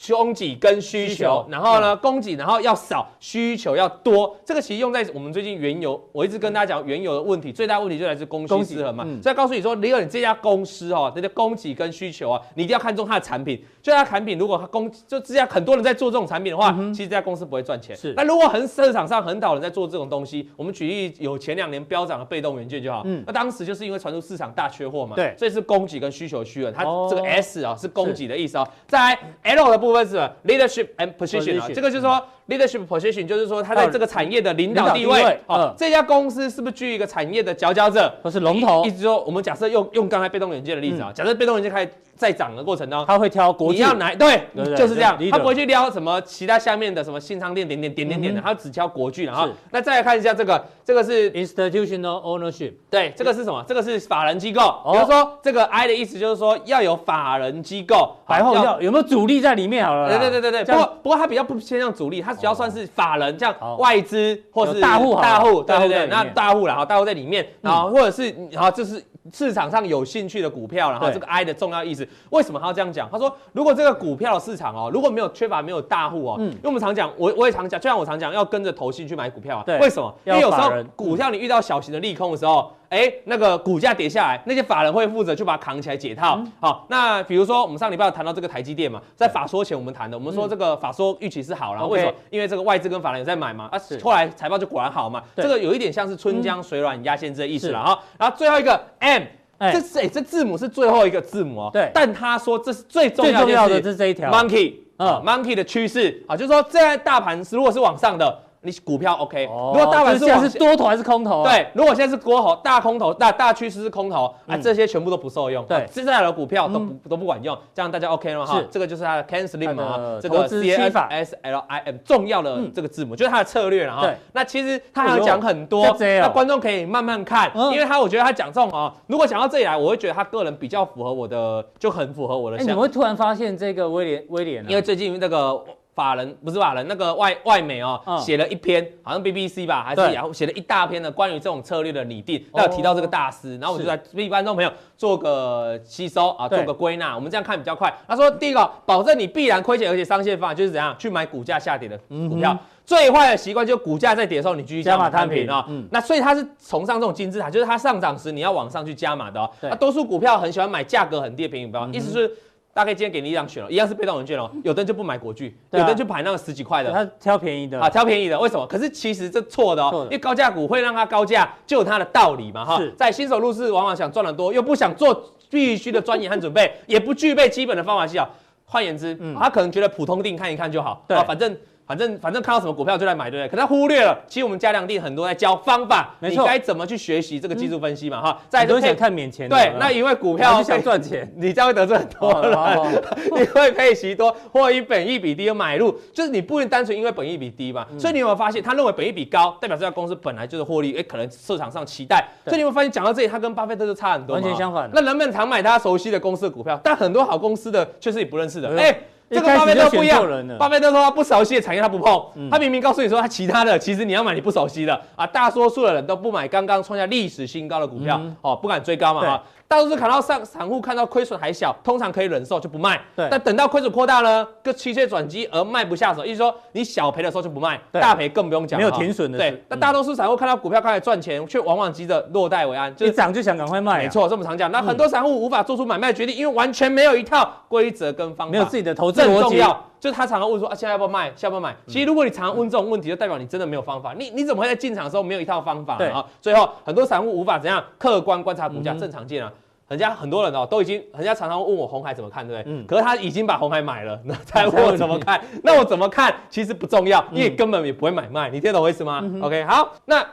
[0.08, 4.34] 供给跟需求，然后呢，供给然后要少，需求要多。
[4.44, 9.06] 这个其实用在我们最近原油，我一直跟大家讲原油的问题，最大问题就来自供需失衡嘛。
[9.22, 13.62] 所以告诉你说，如果你这家公司哦，这个供给跟需求啊，你一定要看中它的产品。
[13.82, 17.96] 就它产品，如果它供就这家很多人在做这种产品的话，其实这家公司不会赚钱。
[17.96, 18.12] 是。
[18.14, 23.02] 那如果很市场上很少人在做这种东西，我们举例有前两年飙涨的被动元件就好。
[23.06, 23.24] 嗯。
[23.26, 25.16] 那当时就是因为传出市场大缺货嘛。
[25.16, 25.34] 对。
[25.38, 26.72] 所以是供给跟需求趋稳。
[26.72, 28.68] 它这个 S 啊是供给的意思哦。
[28.86, 35.38] 再来 L 的部分是 leader。and position 啊，这个就是说 leadership position，就是说他在这个产业的领导地位。
[35.46, 38.84] 好，这家公司是不是居一个产业的佼佼者，或是龙头？
[38.84, 44.14] 意思说，我们假设用用刚才被动元件的例子啊，假设被动元件开始在涨的过程当中，他会挑国际，你要哪？
[44.14, 44.42] 对，
[44.76, 49.24] 就是这样，他不会去撩什么其他下面的什么新商店点点点点点的，他只挑国巨。
[49.24, 53.64] 然后，那再来看一下这个，这个是 institutional ownership，对，这个是什么？
[53.68, 54.60] 这个是法人机构。
[54.92, 59.86] 比如说这个 I 的意思就是说要有法人机构，白话要有没有主力在里面？
[59.86, 60.74] 好了，对对对对对。
[60.74, 69.05] 不过不过它比较不偏向主力，它主要算是法人，像外资或是大户，大户，对对对，那大户然后大户在里面，然后或者是然后就是。
[69.35, 73.09] 市场上有兴趣的股票，然后这个 I 的重要意思，为什么他要这样讲？
[73.12, 79.62] 他说，如果这个股票的市场哦，如果没有缺乏没有大户哦，因为我们常讲，我我也常讲，就像我常讲，要跟着投信去买股票啊。
[79.64, 80.12] 对，为什么？
[80.24, 82.72] 因为有时候股票你遇到小型的利空的时候。
[82.90, 86.42] 哎，那个股价跌下来，那些法人会负责去把它扛起来解套。
[86.59, 92.12] 好，那比如说我们上礼拜有谈到这个台积电嘛，在法说前我们谈的，我们说这个法说预期是好了，为什么？
[92.31, 95.22] 因为这个外资跟法人有在买嘛，啊，后来财报就果然好嘛。
[95.37, 98.03] 这个有一点像是春江水暖鸭先知的意思了哈。
[98.18, 99.22] 然后最后一个 M
[99.61, 101.70] 这是哎，这字母是最后一个字母哦。
[101.72, 108.37] 对，但他说这是最重要的，最重要的是这一条 Monkey 啊，Monkey 的趋势啊，就是说这大盘是如果是往上的。
[108.62, 111.42] 你股票 OK，如果大盘是是多头还是空头？
[111.42, 115.64] 对，如果现在是多头，大空头，大大趋势是空头，啊，这些全部都不受用。
[115.64, 118.44] 对，接下来的股票都不都不管用，这样大家 OK 了吗？
[118.44, 124.03] 哈，这个就是它的 Ken Slim 啊，这个 C S L I M 重要的这个字母，就是它的策略了哈。
[124.03, 132.59] 对，那其实他还有讲很多，那观众可以慢慢看，因为他我觉得他讲这种啊，如果讲到这里来，我会觉得他个人比较符合我的，就很符合我的。
[132.59, 135.64] 哎，你会突然发现这个威廉威廉，因为最近那个。
[135.94, 147.92] 法人不是法人，那个外外媒哦，写了一篇，好像 BBC 吧，还是然后写了一大篇的关于这种策略的拟定，那有提到这个大师，然后我就在为观众朋友做个吸收啊，做个归纳，我们这样看比较快。
[148.07, 155.48] 他说，第一个，保证你必然亏钱，而且上线方法就是怎样去买股价下跌的股票，最坏的习惯就是股价在跌的时候你继续加码摊平。
[155.50, 155.66] 啊。
[155.90, 159.50] 那所以它是崇尚这种金字塔，就是它上涨时你要往上去加码的哦。
[159.61, 162.31] 那多数股票很喜欢买价格很低的便宜股票，意思是。
[162.72, 164.50] 大概今天给你一张选了，一样是被动元件哦。
[164.62, 168.38] 有的人就不买国巨，有的人就买那个十几块的，他挑便宜的啊，挑便宜的。
[168.38, 168.66] 为什么？
[168.66, 172.80] 可是其实这错的哦，因为高价股会让它高价，就有它的道理嘛哈。
[172.96, 178.28] 在新手入市，往往想赚得多，又不想做必须的钻研和准备，也不具备基本的方法技巧。
[178.64, 181.56] 换言之，他可能觉得普通定看一看就好，对，反正。
[181.90, 183.50] 反正反正看到什么股票就来买，对不对？
[183.50, 188.22] 可他忽略了，其实我们嘉良錠很多在教方法，你该怎么去学习这个技术分析嘛？
[188.22, 189.48] 哈，再都想看免钱。
[189.48, 193.03] 对，那因为股票就想赚钱， 你这样会得罪很多人。
[193.35, 197.85] 你会配息多，或以本益比低买入，就是你不能单纯因为本益比低嘛。
[197.98, 202.24] 所以你有没有发现，他认为本益比高，代表这家公司本来就是获利，哎，可能市场上期待。
[202.44, 204.88] 所以你有没有发现，讲到这里，他跟巴菲特就差很多，完全相反。
[204.94, 208.96] 那人们常买他熟悉的公司的股票，但很多好公司的却是你不认识的，哎。
[209.30, 215.00] 这个巴菲特不一样，巴菲特说他不熟悉的产业他不碰，他明明告诉你说他其他的，其实你要买你不熟悉的。
[215.14, 219.42] 啊，大多数的人都不买刚刚创下历史新高的股票，哦，不敢追高嘛哈。
[219.70, 223.00] 大多数看到上散户看到亏损还小，通常可以忍受就不卖。
[223.14, 228.80] 对，但等到亏损扩大呢，个期限转机而卖不下手，意思说你小赔的时候就不卖，大赔更不用讲。
[228.80, 229.38] 没有停损的。
[229.38, 234.02] 对，但大多数散户看到股票开始赚钱，却往往急着落袋为安，就是涨就想赶快卖。
[234.02, 234.68] 没错，这么常讲。
[234.72, 239.62] 那很多散户无法做出买卖决定，因为完全没有一套规则跟方法，没有自己的投资逻辑。
[240.00, 241.30] 就是他常常问说啊，现在要不要卖？
[241.36, 241.76] 下不要买？
[241.86, 244.14] 其实如果你常常问这种问题，就代表你真的没有方法。
[244.18, 245.96] 你你怎么会在进场的时候没有一套方法？
[245.96, 249.52] 对啊，最后很多散户无法怎样客观观察股价，正常见啊。
[249.88, 252.72] 人家很多人哦，都已经，人家常常问我红海怎么看，对不对？
[252.72, 252.86] 嗯。
[252.86, 255.40] 可是他已经把红海买了， 那才问我怎么看？
[255.64, 256.32] 那我怎么看？
[256.48, 258.48] 其实不重要，因为根本也不会买卖。
[258.50, 260.24] 你听懂我意思吗？OK，好，那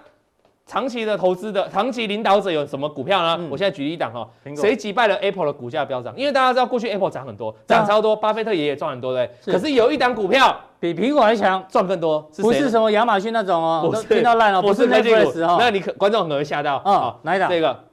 [0.67, 3.47] 长期的投资的长期领导者有什么股票呢？
[3.49, 6.13] 我现在举一档哈，谁击败了 Apple 的股价飙涨？
[6.17, 9.29] 因为大家知道过去 Apple 涨很多，涨超多，巴菲特爷爷赚很多，对。
[9.45, 15.55] 可是有一档股票比苹果还强，赚更多，不是什么亚马逊那种哦，都听到烂了，不是那几股哦。
[15.57, 17.15] 那你可观众可能会吓到啊？
[17.23, 17.49] 哪一档？
[17.49, 17.86] 这个。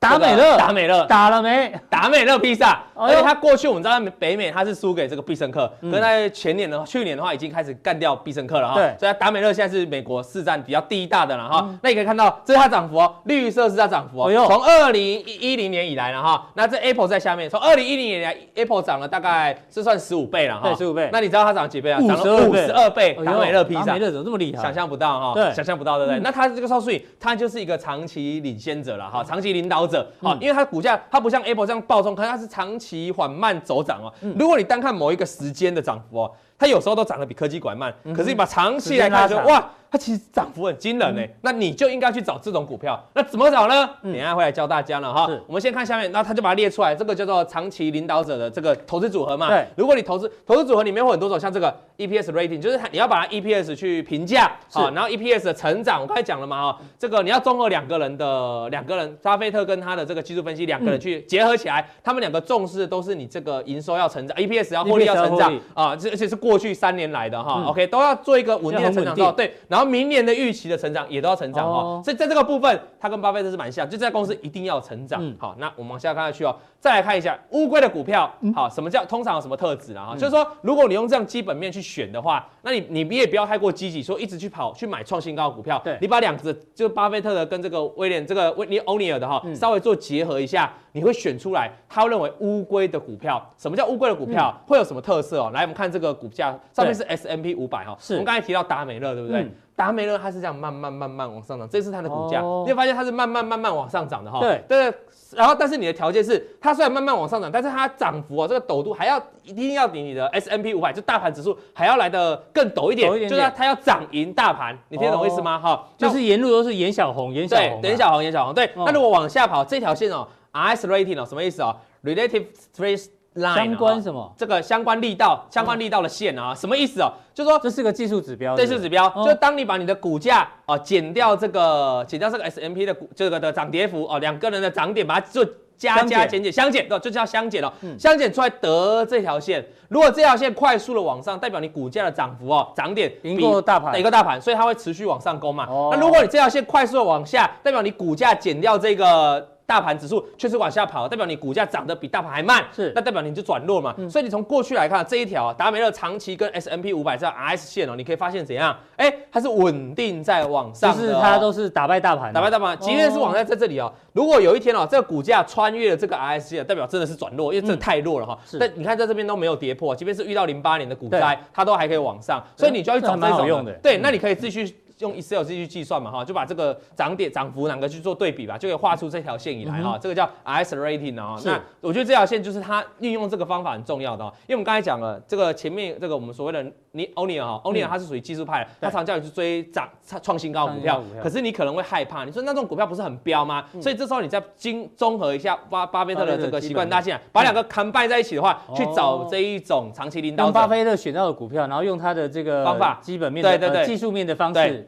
[0.00, 1.72] 达美乐，达美乐打了没？
[1.90, 8.74] 达美乐披萨，而且他过去我们知道北美他是输给这个必胜客，可是在前年的去年的话已经开始干掉必胜客了哈。
[8.74, 11.68] 对，所以达美乐现在是美国市占比较第一大的了哈。
[11.82, 14.46] 那你可以看到这是它涨幅哦，绿色是它涨幅哦。
[14.46, 20.68] 从二零一零年以来了哈，那这 Apple 在下面，从二零一零年以来 Apple 涨了大概是算十五倍了哈。
[20.68, 21.08] 对，十五倍。
[21.12, 22.00] 那你知道它涨了几倍啊？
[22.06, 23.14] 涨了五十二倍。
[23.24, 24.62] 达美乐披萨，达美乐怎么这么厉害？
[24.62, 25.34] 想象不到哈。
[25.34, 26.20] 对，想象不到对不对？
[26.20, 30.68] 那它这个超税，它就是一个长期领先者了哈，长期领导者啊，因为它。
[30.68, 34.12] 股价它不像 Apple 这样暴冲，可是它是长期缓慢走涨哦。
[34.38, 37.90] 如果你单看某一个时间的涨幅哦，它有时候都涨得比科技股还慢。
[38.14, 39.66] 可是你把长期来看，说哇。
[39.90, 43.02] 它其实涨幅很惊人呢，那你就应该去找这种股票。
[43.14, 43.88] 那怎么找呢？
[44.02, 45.28] 等一下会来教大家了哈。
[45.46, 49.48] 我们先看下面，那他就把它列出来，这个叫做长期领导者的这个投资组合嘛。
[49.48, 69.34] 对，如果你投资投资组合里面会很多种，像这个 EPS rating，就是你要把它 EPS 去评价好，然后 EPS 的成长，我刚才讲了嘛哈，这个你要综合两个人的两个人，巴菲特跟他的这个技术分析两个人去结合起来，他们两个重视的都是你这个营收要成长，EPS 要获利要成长啊，这而且是过去三年来的哈，OK 都要做一个稳定的成长。
[69.34, 70.68] 对，然后明年的预期。
[70.68, 75.34] 的成长也都要成长哦，所以在这个部分，它跟巴菲特是蛮像，就这家公司一定要成长。
[75.38, 78.30] 好，那我们往下看下去哦，再来看一下乌龟的股票。
[78.54, 80.08] 好，什么叫通常有什么特质啊？
[80.08, 85.80] 哈，就是说，如果你用这样基本面去选的话，那你你也不要太过积极，说一直去跑去买创新高的股票。
[85.82, 94.54] 对，你把两个就是巴菲特的跟这个威廉这个威尼欧尼尔的哈，稍微做结合一下，你会选出来，他会认为乌龟的股票，什么叫乌龟的股票？
[94.66, 95.50] 会有什么特色哦？
[95.54, 99.48] 来，我们看这个股价上面是 S M P 五百哈，我们刚才提到达美乐，对不对？
[99.78, 104.40] 达美乐它是这样慢慢慢慢往上涨，这是它的股价，你会发现它是慢慢慢慢往上涨的哈。
[104.40, 104.92] 对对，
[105.36, 115.56] 然后但是你的条件是，它虽然慢慢往上涨，但是它涨幅啊，这个陡度还要一定要比你的 S&P 五百就大盘指数还要来得更陡一点，就是它要涨赢大盘，你听得懂意思吗？
[115.60, 118.68] 哈，就是沿路都是沿小红，沿小红，对，演小红，沿小红，对。
[118.74, 120.26] 那如果往下跑这条线哦。
[120.50, 124.32] RS rating 哦，什么意思哦？Relative stress line 相关什么？
[124.36, 127.12] 这个相关力道，相关力道的线啊，什么意思哦？
[127.32, 135.44] 就是说这是个技术指标，技术指标，就当你把你的股价哦减掉这个减掉这个 S M P 的股这个的涨跌幅哦，两个人的涨点把它做。
[135.78, 137.72] 加加减减相减，对，就叫相减了。
[137.96, 145.68] 相减出来得这条线，如果这条线快速的往上，代表你股价的涨幅哦，涨点赢过大盘，赢过大盘，所以它会持续往上攻嘛。
[145.92, 149.57] 那如果你这条线快速的往下，代表你股价减掉这个。
[149.68, 153.94] 大盘指数确实往下跑，代表你股价涨得比大盘还慢，是那代表你就转弱嘛。
[153.98, 158.74] 嗯、所以你从过去来看这一条啊，达美乐长期跟 S M P 五百这样 R S 线哦，你可以发现怎样？
[158.96, 162.78] 哎、欸，它是稳定在往上的、哦，就是它都是打败大盘，打败大盘。
[162.78, 168.38] 即便是往在在这里哦，如果有一天哦，这个股价穿越了这个 R S 线，代表真的是转弱，因为这个太弱了哈。
[168.54, 173.72] 嗯、但你看在这边都没有跌破，即便是遇到零八年的股灾，它都还可以往上，所以你就要去找这种用的。
[173.82, 174.74] 对，那你可以继续。
[174.98, 181.36] 用 Excel 继续计算嘛哈，就把这个涨点涨幅两个去做对比吧，就可以画出这条线以来哈，这个叫 RS rating 啊。
[181.38, 189.88] 是那我觉得这条线就是它运用这个方法很重要的哦，因为我们刚才讲了这个前面这个我们所谓的你 O'Neil 哈，O'Neil 它是属于技术派的，他常叫你去追涨
[190.22, 193.64] 创新高股票，可是你可能会害怕，你说那种股票不是很飙吗？
[193.74, 200.52] 嗯、所以这时候你再经综合一下巴巴菲特的这个习惯大线，把两个 combine 在一起的话，去找这一种长期领导者。
[200.52, 204.87] 巴菲特选到的股票，然后用他的这个方法，基本面的对对对技术面的方式。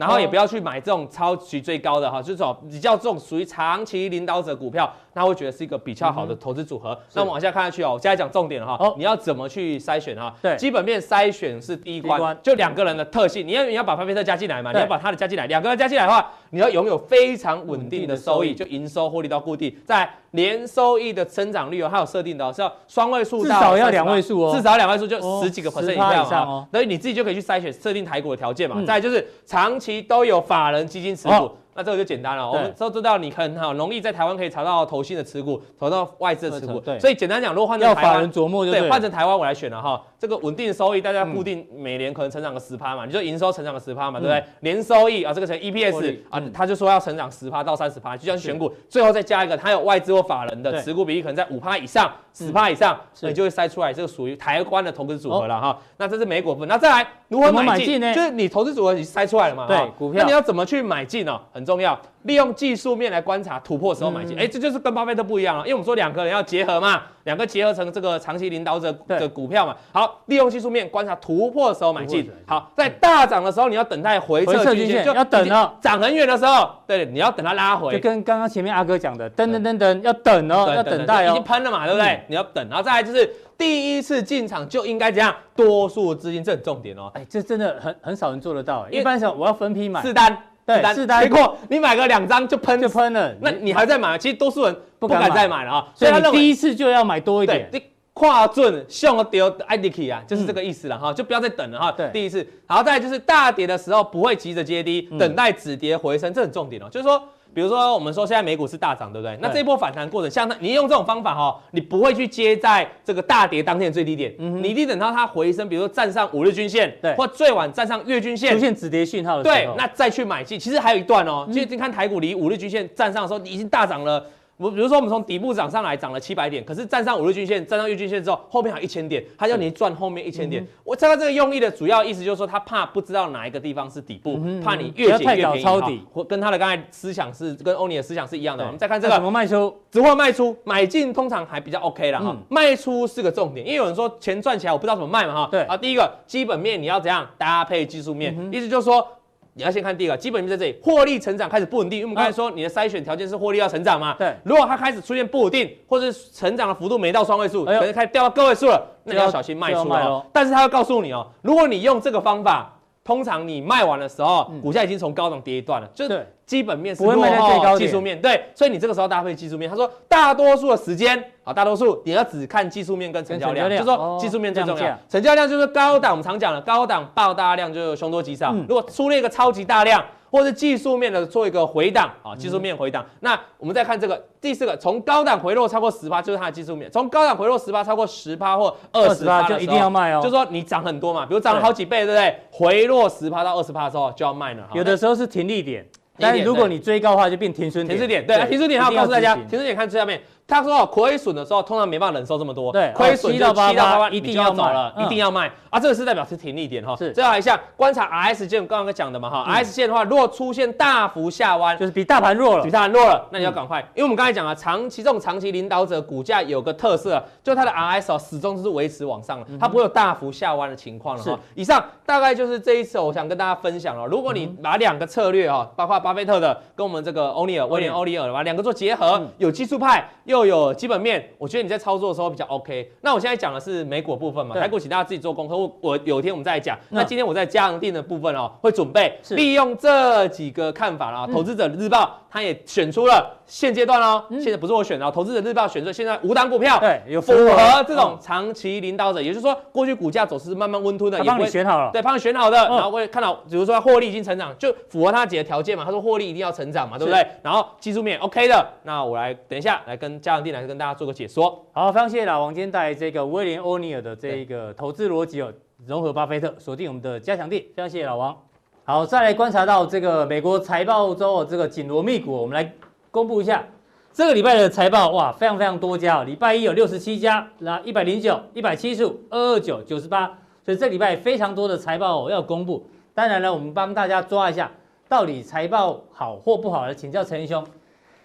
[0.00, 6.98] 然后也不要去买这种超级最高的哈，这种比较这种属于长期领导者股票，那会觉得是一个比较好的投资组合。
[7.12, 10.34] 那我们往下看下去哦，我现在讲重点了哈，你要怎么去筛选哈？
[10.40, 28.82] 对，基本面筛选是第一关，就两个人的特性，你要你要把巴菲特加进来嘛，你要把他的加进来，两个人加进来的话，你要拥有非常稳定的收益，就营收获利到固定，在年收益的增长率哦，它有设定的是要双位数，至少要两位数哦，至少两位数就十几个 percent 以上哦，所以你自己就可以去筛选设定台股的条件嘛。
[28.86, 29.89] 再就是长期。
[30.02, 32.46] 都有法人基金持股，哦、那这个就简单了。
[32.46, 36.78] 我们都知道，你很好容易在台湾可以查到投信的持股，投到外资的持股。
[36.80, 40.02] 对，所以简单讲，如果换成台湾，法人琢磨就对，换成台湾我来选了哈。
[40.20, 44.44] 这个稳定收益，大家固定每年可能成长个十趴嘛，你就营收成长个十趴嘛，对不对？
[44.60, 55.78] 年收益啊，这个成 EPS 啊，他就说要成长十趴到三十趴，就像选股，最后再加一个，它有外资或法人的持股比例可能在五趴以上、十趴以上，所以就会筛出来这个属于台湾的投资组合了哈。
[55.96, 57.98] 那这是美股分，那再来如何买进？
[57.98, 58.14] 呢？
[58.14, 61.40] 就是你投资组合已经筛出来了嘛，对，股票，那你要怎么去买进呢？
[61.50, 70.20] 很重要，利用技术面来观察突破的时候买进，哎，这就是跟巴菲特不一样了，因为我们说两个人要结合嘛，两个结合成这个长期领导者的股票嘛，好。
[70.26, 75.76] 利用技术面观察突破的时候买进，好，在大涨的时候你要等待回撤均线，就要等了。
[75.80, 82.22] 涨很远的时候，对，你要等它拉回，就跟刚刚前面阿哥讲的，等等等等，要等哦，要等待哦，已经喷了嘛，对不对？
[82.28, 83.28] 你要等，然后再来就是
[83.58, 85.34] 第一次进场就应该怎样？
[85.56, 87.10] 多数资金，这很重点哦。
[87.14, 90.36] 哎，这真的很很少人做得到，一般想我要分批买，四单，
[90.80, 94.16] 对，四单，结果你买个两张就喷就喷了，那你还在买？
[94.18, 97.70] 其实多数人不敢再买了啊，所以他第一次就要买多一点。
[98.12, 101.92] 跨准向我丢 IDK 啊，就是这个意思了哈，就不要再等了哈。
[101.92, 106.86] 对，第一次，然后，再来就是大跌的时候不会急着接低，等待止跌回升，这很重点哦。
[106.90, 109.36] 就是说，比如说我们说现在美股是大涨，对不对？
[109.40, 120.58] 那这一波反弹过程，像你用这种方法哈，你不会去接在这个大跌当天的最低点，你一定等到它回升，比如说站上五日均线，对，或最晚站上月均线，出现止跌讯号的时候，对，那再去买进。
[120.58, 124.24] 其实还有一段哦，其实你看台股离五日均线站上的时候，你已经大涨了。
[124.60, 130.62] 我比如说，我们从底部涨上来，涨了七百点，可是站上五日均线，站上月均线之后，后面还有一千点，他叫你赚后面一千点。
[130.84, 135.62] 我猜到这个用意的主要意思就是说，他怕不知道哪一个地方是底部，怕你越减越便宜。
[135.62, 138.64] 抄底，或跟他的刚才思想是跟欧尼的思想是一样的。
[138.66, 142.36] 我们再看这个怎么卖出，只会卖出，买进通常还比较 OK 了哈。
[142.50, 145.48] 卖出是个重点，因为有人说钱赚起来，我不知道怎么卖嘛哈。
[145.50, 149.06] 对啊，第一个基本面你要怎样搭配技术面，意思就是说。
[149.54, 154.14] 你要先看第一个基本面在这里，获利成长开始不稳定，因为我们刚才说你的筛选条件是获利要成长嘛。
[154.18, 160.24] 对，如果它开始出现不稳定，或者是成长的幅度没到双位数，可能开始掉到个位数了，那你要小心卖出了。
[160.32, 162.76] 但是他要告诉你哦，如果你用这个方法。
[163.02, 169.68] 通常你卖完的时候，股价已经从高档跌一段了，就是基本面是落后技术面，对，所以你这个时候搭配技术面。
[169.68, 180.02] 他说，大多数的时间啊，大多数你要只看技术面跟成交量，就是说技术面最重要，成交量就是高档，我们常讲的高档爆大量就凶多吉少，如果出了一个超级大量。
[180.32, 183.04] 或是技术面的做一个回档啊，技术面回档。
[183.18, 186.88] 那我们再看这个第四个，从高档回落超过十趴，就是它的技术面。
[186.88, 190.20] 从高档回落十趴，超过十趴或二十趴就一定要卖哦。
[190.22, 192.38] 就是说你涨很多嘛，比如涨了好几倍，对不对？
[192.52, 194.68] 回落十趴到二十趴的时候就要卖了。
[194.72, 195.84] 有的时候是停利点，
[196.16, 197.98] 但是如果你追高的话，就变停损点。
[197.98, 200.22] 停损点，对，停损点，还要告诉大家，停损点看最下面。
[200.50, 202.72] 他说亏损的时候，通常没办法忍受这么多。
[202.72, 205.78] 对，亏损七到八万，一定要走了，嗯、一定要卖啊！
[205.78, 206.96] 这个是代表是停利点哈。
[206.96, 221.38] 是，最后一下观察 R S 线，刚刚讲的嘛哈、嗯、，R S 线的话，如果出现大幅下弯，就是比大盘弱了，比大盘弱了，那你要赶快，嗯、因为我们刚才讲了，长期这种长期领导者股价有个特色，就它的 R S 哦始终是维持往上的，它不会有大幅下弯的情况了哈。
[221.54, 224.04] 以上大概就是这一次我想跟大家分享了。
[224.06, 231.28] 如果你把两个策略哈，包括巴菲特的跟我们这个欧尼尔威廉欧尼尔把两个做结合，有技术派又有基本面。
[231.38, 232.90] 我觉得你在操作的时候比较 OK。
[233.00, 235.56] 那我现在讲的是美股部分嘛，台股请大家自己做功课。
[235.56, 236.78] 我我有一天我们再讲。
[236.90, 241.26] 那今天我在加强定的部分哦，会准备利用这几个看法啦。
[241.32, 255.84] 投资者日报他也选出了现阶段哦，现在不是我选的，投资者日报选出现在五档股票，对，有符合这种长期领导者，也就是说过去股价走势慢慢温吞的，也帮你选好了，对，帮你选好的，然后会看到，比如说获利已经成长，就符合他几个条件嘛。
[255.84, 257.26] 他说获利一定要成长嘛，对不对？
[257.42, 261.64] 然后技术面 OK 的，那我来等一下来跟加强錠来跟大家做个解说。
[261.72, 265.52] 好，非常谢谢老王今天带来这个威廉欧尼尔的这一个投资逻辑哦，
[265.86, 267.50] 融合巴菲特，锁定我们的加强錠。
[267.50, 268.36] 非常谢谢老王。
[268.84, 272.72] 好，再来观察到这个美国财报周这个紧锣密鼓，我们来
[273.10, 273.64] 公布一下
[274.12, 275.10] 这个礼拜的财报。
[275.10, 280.26] 哇，非常非常多家哦，礼拜一有六十七家，那一百零九、一百七十五、二二九、九十八，
[280.64, 282.86] 所以这礼拜非常多的财报要公布。
[283.14, 284.70] 当然了，我们帮大家抓一下，
[285.08, 287.66] 到底财报好或不好来请教陈兄。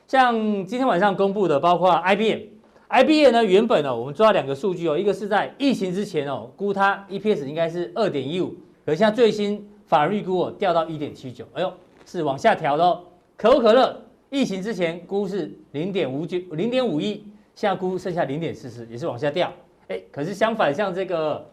[0.08, 0.36] 像
[0.66, 2.42] 今天晚上公布的，包括 IBM。
[2.88, 11.74] IBM 呢，原本呢，我们抓两个数据哦，一个是在疫情之前哦，估它 EPS 应该是二点一五，可是现在最新法人预估哦，掉到一点七九，哎呦，
[12.06, 13.02] 是往下调的哦。
[13.36, 14.00] 可口可乐
[14.30, 17.24] 疫情之前估是零点五九、零点五一，
[17.56, 19.52] 现在估剩下零点四四，也是往下掉。
[19.88, 21.44] 哎，可是相反，像这个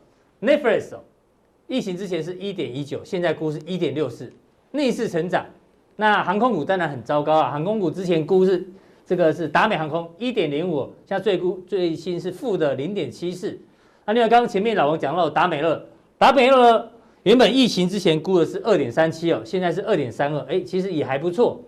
[0.42, 1.00] Netflix 哦，
[1.66, 4.30] 疫情之前是一点一九，现在估是一点六四，
[4.70, 5.46] 逆势成长。
[5.96, 8.66] 那航空股当然很糟糕啊，航空股之前估是。
[9.04, 13.58] 这个是达美航空一点零五，现在最估最新是负的零点七四。
[14.06, 15.84] 那另外刚刚前面老王讲到达美乐，
[16.16, 16.88] 达美乐
[17.24, 21.60] 原本疫情之前估的是二点三七哦，现在是二点三二，哎，其实也还不错。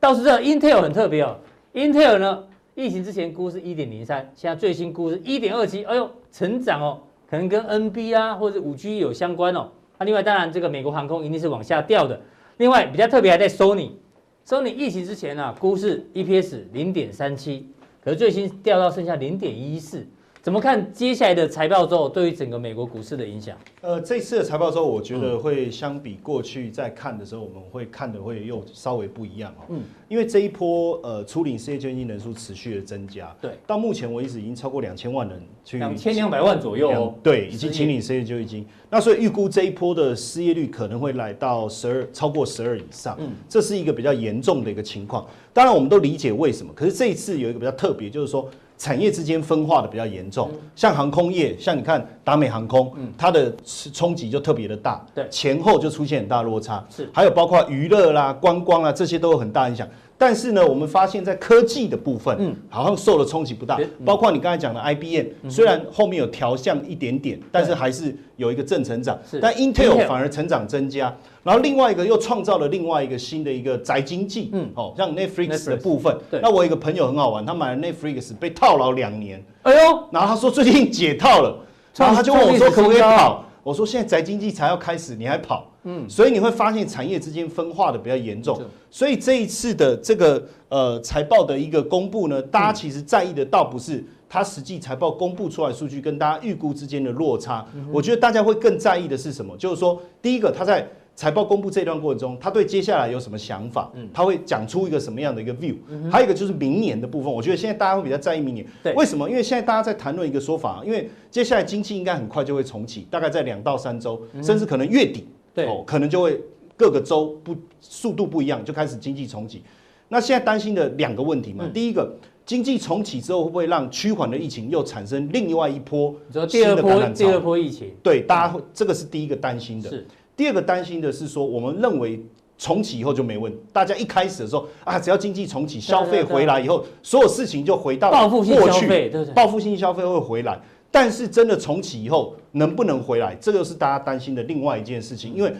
[0.00, 1.38] 倒是这 Intel 很特别哦
[1.72, 6.98] ，Intel 呢疫情之前估是一点零三，现在最新估是一点二七，哎呦，成长哦，
[7.30, 9.68] 可能跟 NB 啊或者五 G 有相关哦。
[9.96, 12.20] 那另外当然这个美国航空一定是往下掉的。
[12.60, 17.66] 另外比较特别还在 Sony，Sony 疫情之前啊，估是 EPS 零点三七，
[18.04, 20.06] 可是最新掉到剩下零点一四。
[20.42, 23.54] 怎么看接下来的财报之后对于整个美国股市的影响？
[23.82, 29.64] 呃，这次的财报之后，我觉得会相比过去在看的时候，我们会看的会又稍微不一样哦。
[29.68, 37.14] 嗯，因为这一波呃，初领失业救济金人数持续的增加，对，到目前为止已经超过两千万人去，两千两百万左右哦。
[37.22, 38.66] 对，已经请领失业救济金。
[38.88, 43.14] 那所以预估这一波的失业率可能会来到十二，超过十二以上。
[43.20, 45.26] 嗯，这是一个比较严重的一个情况。
[45.52, 48.48] 当然，我们都理解为什么，可是这一次有一个比较特别，就是说。
[48.80, 53.54] 产业之间分化的比较严重，像航空业，像你看达美航空，它的
[53.92, 59.86] 冲击就特别的大，对，前后就出现很大落差，是，还有包括娱乐啦、观光啊，这些都有很大影响。
[60.20, 63.80] 但是呢，我们发现，在科技的部分，嗯，好像受的冲击不大。
[64.04, 69.18] 包括你刚才讲的 IBM，虽然后面有调向一点点，但是还是有一个正成长。
[69.40, 71.10] 但 Intel 反而成长增加。
[71.42, 74.50] 然后另外一个又创造了另外一个新的一个宅经济。
[74.52, 76.14] 嗯，哦，像 Netflix 的部分。
[76.42, 79.42] 那我有一个朋友很好玩，他买了 Netflix，被套牢两年。
[79.62, 81.58] 哎呦，然后他说最近解套了，
[81.96, 83.42] 然后他就问我说可不可以跑？
[83.62, 85.69] 我说现在宅经济才要开始，你还跑？
[85.84, 88.60] 嗯，所以你会发现产业之间分化的比较严重，
[88.90, 99.56] 所以这一次的这个呃财报的一个公布呢，大家其实在意的倒不是它实际财报公布出来数据跟大家预估之间的落差，我觉得大家会更在意的是什么？
[99.56, 103.90] 就是说，第一个他在财报公布这段过程中，他对接下来有什么想法？
[104.12, 105.74] 他会讲出一个什么样的一个 view？
[106.10, 109.28] 还有一个就是明年的部分，我觉得现在大家会比较在意明年，为什么？
[109.28, 115.26] 因为现在大家在谈论一个说法，因为接下来经济应该很快就会重启，大概在两到三周，甚至可能月底。
[115.54, 116.40] 对，哦，可能就会
[116.76, 119.62] 各个州不速度不一样，就开始经济重启。
[120.08, 122.12] 那现在担心的两个问题嘛，嗯、第一个，
[122.44, 126.12] 经济重启之后会不会让趋缓的疫情又产生另外一波
[126.48, 127.26] 新的感染潮？
[127.26, 129.88] 第二波疫情，对，大家会这个是第一个担心的。
[129.88, 130.04] 是，
[130.36, 132.20] 第二个担心的是说，我们认为
[132.58, 133.58] 重启以后就没问题。
[133.72, 140.60] 大家一开始的时候啊，只要经济重启，消费回来以后，所有事情就回到过去，性消报复性消费会回来。
[140.90, 145.52] 但是真的重启以后能不能回来，这个是大家担心的另外一件事情，因为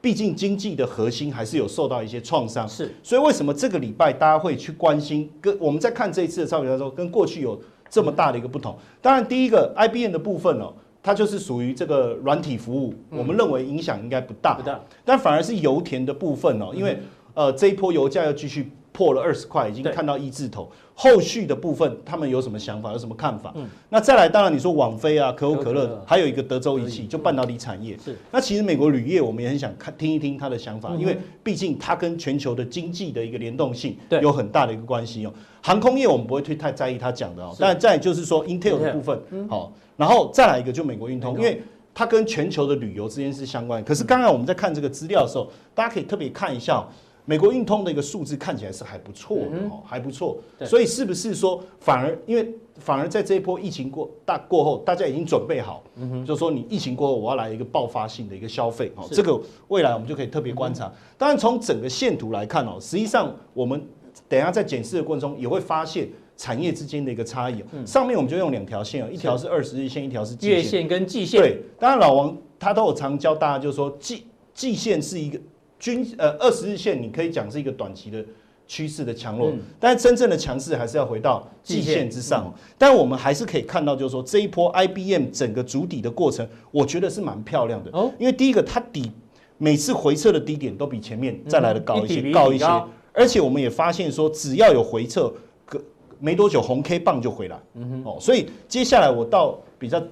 [0.00, 2.68] 毕竟经济的核心还是有受到一些创伤。
[2.68, 5.30] 是，所以为什么这个礼拜大家会去关心？
[5.40, 7.58] 跟我们在看这一次的超级的时候，跟过去有
[7.88, 8.76] 这么大的一个不同。
[9.00, 14.54] 当然，第一个 IBM 的部分哦，它就是属于这个软体服务，我们认为影响应该不大。
[14.54, 14.78] 不大。
[15.02, 16.98] 但反而是油田的部分哦，因为
[17.32, 20.70] 呃这一波油价要继续破了二十块，已经看到一字头。
[20.94, 23.52] 后续的部分，他们有什么想法，有什么看法？
[23.56, 27.98] 嗯，那再来，当然你说网飞啊，可口可乐，还有一个德州仪器，就半导体产业。
[27.98, 28.16] 是。
[28.30, 35.34] 那其实美国铝业，我们也很想看听一听他的想法，因为毕竟它跟全球的经济的一个联动性有很大的一个关系哦。
[35.60, 41.60] 航空业我们不会太太在意他讲的哦，但再就是说 Intel 的部分，好，然后再来一个就美国运通，因为
[41.92, 43.82] 它跟全球的旅游之间是相关。
[43.82, 46.86] 可是刚刚我们在看这个资料的时候，大家可以特别看一下。
[47.26, 50.38] 美国运通的一个数字看起来是还不错的哦，还不错。
[50.64, 55.82] 所以是不是说反而因为反而在这一波疫情过大过后，大家已经准备好，
[56.26, 60.92] 就是说你疫情过后我要来一个爆发性的一个消费哦，这个未来我们就可以特别观察。
[61.16, 63.82] 当然从整个线图来看哦，实际上我们
[64.28, 66.06] 等一下在检视的过程中也会发现
[66.36, 67.64] 产业之间的一个差异。
[67.86, 71.40] 上面我们就用两条线哦，一条是二十日线，一条是月线跟季线。
[71.40, 75.40] 对，当然老王他都有常教大家，就是说季季线是一个。
[75.84, 78.24] 均呃二十日线，你可以讲是一个短期的
[78.66, 82.44] 趋势的强弱，嗯、但是真正的强势还是要回到季线之上。
[82.46, 87.90] 嗯、但我们还是可以看到，就是说这一波 IBM 整个主底的过程，我觉得是蛮漂亮的。
[87.92, 89.12] 哦，因为第一个它底
[89.58, 92.64] 每次回撤的低点都比前面再来的高一些，嗯、高一些。
[93.12, 95.30] 而且我们也发现说，只要有回撤，
[95.66, 95.78] 隔
[96.18, 97.60] 没多久红 K 棒就回来。
[97.74, 100.02] 嗯哼，哦，所以接下来我倒比较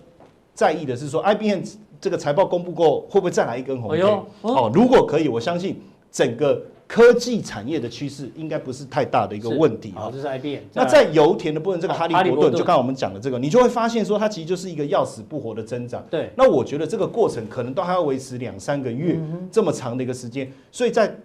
[0.52, 1.62] 在意的是说 IBM。
[2.02, 4.02] 这个财报公布过，会不会再来一根红 K？
[4.02, 5.80] 哦，哦，如果可以，我相信
[6.10, 9.92] 整个科技产业的趋势应该不是太大的一个问题。
[9.94, 10.62] 好，这是 IBM。
[10.72, 16.04] 那在油田的部分，这个哈利伯顿，就刚刚我们讲的这个，你就会发现说，它其实就是一个要死不活的增长。
[16.10, 16.28] 对。
[16.36, 19.16] 那我觉得这个过程可能都还要维持两三个月
[19.52, 21.16] 这么长的一个时间，所以在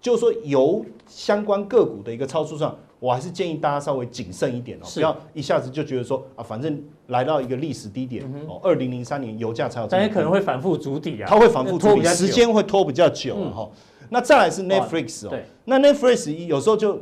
[0.00, 2.78] 就是说油相关个股的一个操作上。
[3.00, 13.68] 我还是建议大家稍微谨慎一点哦，不要一下子就觉得说啊，反正来到一个历史低点哦，二零零三年油价才有，但也可能会反复筑底啊，它会反复筑底，时间会拖比较久哈。
[14.10, 15.30] 那再来是 Netflix 哦，
[15.64, 17.00] 那 Netflix 有时候就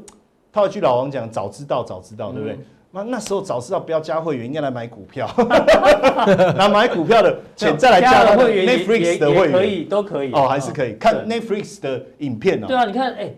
[0.52, 2.58] 套一句老王讲，早知道早知道，对不对？
[2.90, 5.28] 那那时候早知道不要加会员，应该来买股票，
[6.56, 9.52] 那买股票的钱再来加会员，Netflix 的会员。
[9.52, 10.32] 可以都可以。
[10.32, 12.66] 哦，还是可以看 Netflix 的影片哦。
[12.68, 13.34] 对啊，你看哎。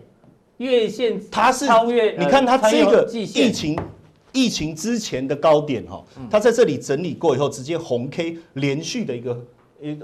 [0.61, 3.77] 月线它是超越，你看它这个疫情
[4.31, 9.37] 疫情之前的高点哈，它在这里整理过以后，直接红 K 连续的一个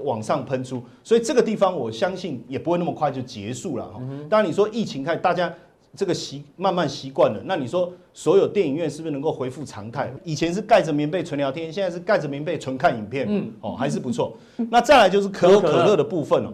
[0.02, 4.02] 往上喷出，所以这个地方我相信也不会那么快就结束了哈。
[4.28, 5.50] 当然你说疫情看，大家
[5.96, 10.12] 这个习慢慢习惯了，那你说所有电影院是不是能够恢复常态？
[10.24, 14.36] 以前是盖着棉被纯聊天，现在是盖着棉被纯看影片，嗯，哦，还是不错。
[14.70, 16.52] 那再来就是可口可乐的部分哦，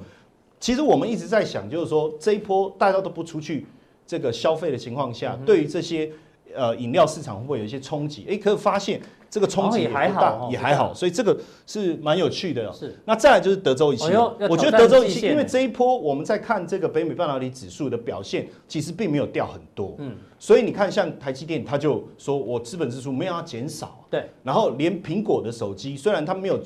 [0.61, 3.67] 其实我们一直在想，就是说这一波大家都不出去。
[4.07, 6.11] 这个消费的情况下，对于这些
[6.55, 8.27] 呃饮料市场会不会有一些冲击？
[8.29, 9.01] 哎，可以发现
[9.31, 11.37] 这个冲击也还好，也还好，所以这个
[11.67, 12.73] 是蛮有趣的。
[12.73, 14.05] 是，那再来就是德州仪器，
[14.49, 19.97] 我觉得德州仪器，因为这一波我们在看这个北美半导体指数的表现，其实并没有掉很多。
[19.99, 24.07] 嗯，所以你看，像台积电，他就说我资本支出没有要减少。
[24.11, 26.61] 对，然后连苹果的手机，虽然它没有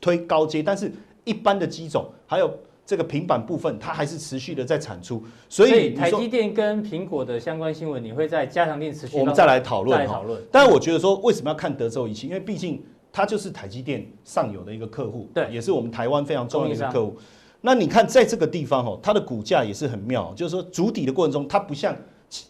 [0.00, 0.90] 推高阶，但是
[1.24, 2.50] 一般的机种还有。
[2.86, 9.18] 这个平板部分，它还是持续的在产出，所以，台积电跟苹果的相关新闻，你会在加强电持续。
[9.18, 10.42] 我们再来讨论，再讨论。
[10.52, 12.26] 但是我觉得说，为什么要看德州仪器？
[12.26, 17.16] 因为毕竟它就是台积电上游的一个客户，对，也是我们台湾非常重要的一个客户。
[17.60, 21.96] 那你看在这个地方哦，它的股价也是很妙，就是说筑底的过程中，它不像。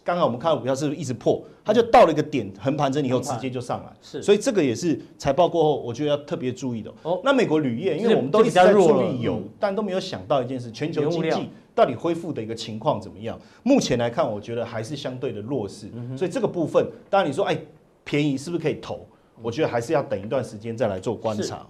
[0.04, 6.92] 刚刚我们看到股票是不是一直破，它就到了一个点横盘整理以后直接就上来，是，所以这个也是财报过后我觉得要特别注意的。
[7.02, 13.38] 哦，那美国铝业，因为我们都一直在注意油，但都没有想到一件事，全球经济到底恢复的一个情况怎么样？
[13.62, 17.58] 目前来看，我觉得还是相对的弱势，所以这个部分，当然你说哎
[18.04, 19.06] 便宜是不是可以投？
[19.42, 21.66] 我觉得还是要等一段时间再来做观察。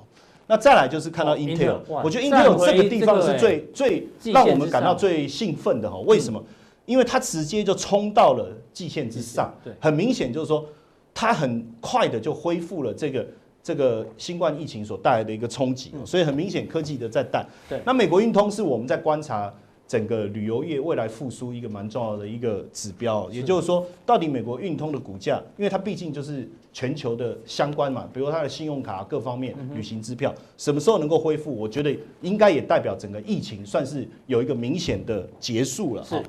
[0.47, 6.45] 那再来就是看到 Intel，我觉得 Intel 这个地方是最最让我们感到最兴奋的哈，为什么？
[6.87, 10.67] 因为它直接就冲到了季线之上，对，很明显就是说，
[11.15, 13.27] 它很快的就恢复了这个
[13.63, 17.47] 这个新冠疫情所带来的一个冲击，所以很明显科技的在带。
[17.69, 19.53] 对，那美国运通是我们在观察
[19.87, 31.55] 整个旅游业未来复苏一个蛮重要的一个指标，也就是说，到底美国运通的股价，因为它毕竟就是全球的相关嘛，比如它的信用卡各方面、旅行支票，什么时候能够恢复？
[31.55, 36.05] 我觉得应该也代表整个疫情算是有一个明显的结束了。
[36.05, 36.23] 是。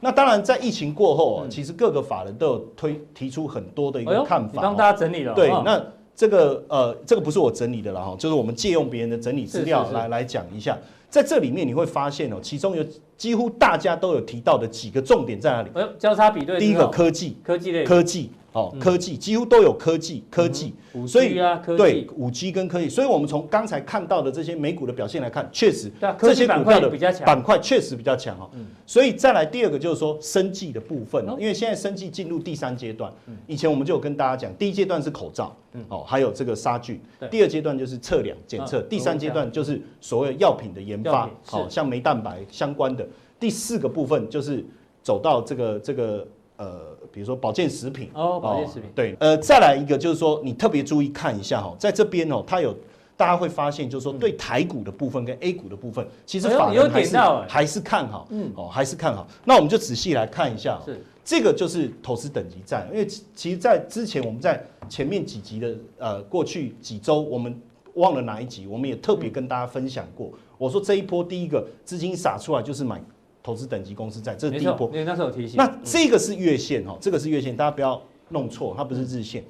[0.00, 5.34] 那当然，在疫情过后啊，其实各个法人都有推提出很多的一个看法，帮大家整理了。
[5.34, 5.82] 对，那
[6.16, 10.76] 这个呃，这个不是我整理的了哈，就是我们借用别人的整理资料来来讲一下。
[11.08, 12.84] 在这里面你会发现哦，其中有
[13.16, 15.70] 几乎大家都有提到的几个重点在哪里？
[15.98, 21.78] 交叉比对，第一个科技，科技类，科技哦，科技几乎都有科技，科技，嗯、所以啊，科技。
[21.78, 25.88] 对五 G 跟科技，所以我们从刚才看到的这些美股的表现来看，确实
[26.18, 26.90] 这些股票的
[27.24, 28.50] 板块确实比较强哦。
[28.84, 33.12] 所以再来第二个就是说生技的部分，因为现在生技进入第三阶段，
[33.46, 35.56] 以前我们就有跟大家讲，第一阶段是口罩，
[35.88, 43.06] 哦，还有这个杀菌，第二阶段就是测量检测，第三阶段就是所谓药品的研发，好像酶蛋白相关的，
[43.38, 44.64] 第四个部分就是
[45.04, 46.26] 走到这个这个
[46.56, 46.98] 呃。
[47.12, 52.74] 比如说保健食品哦，保健食品、哦、对，呃，再来一个就是说，你特别注意看一下哈，在这边哦，它有
[53.16, 57.16] 大家会发现，就是说对台股的部分跟 A 股的部分，其实法人还是
[57.48, 59.26] 还是看好，嗯，哦，还是看好。
[59.44, 61.04] 那我们就仔细来看一下，是。
[61.22, 67.54] 这个就是投资等级战，因为其实，在之前我们在前面几集的呃过去几周，我们
[67.94, 73.00] 忘了哪一集，我们也特别跟大家分享过，我说这一波第一个资金撒出来就是买。
[73.42, 74.90] 投资等级公司债，这是第一波。
[74.92, 75.56] 那时候有提醒。
[75.56, 79.44] 那这个是月线哦，这个是月线，大家不要弄错，它不是日线。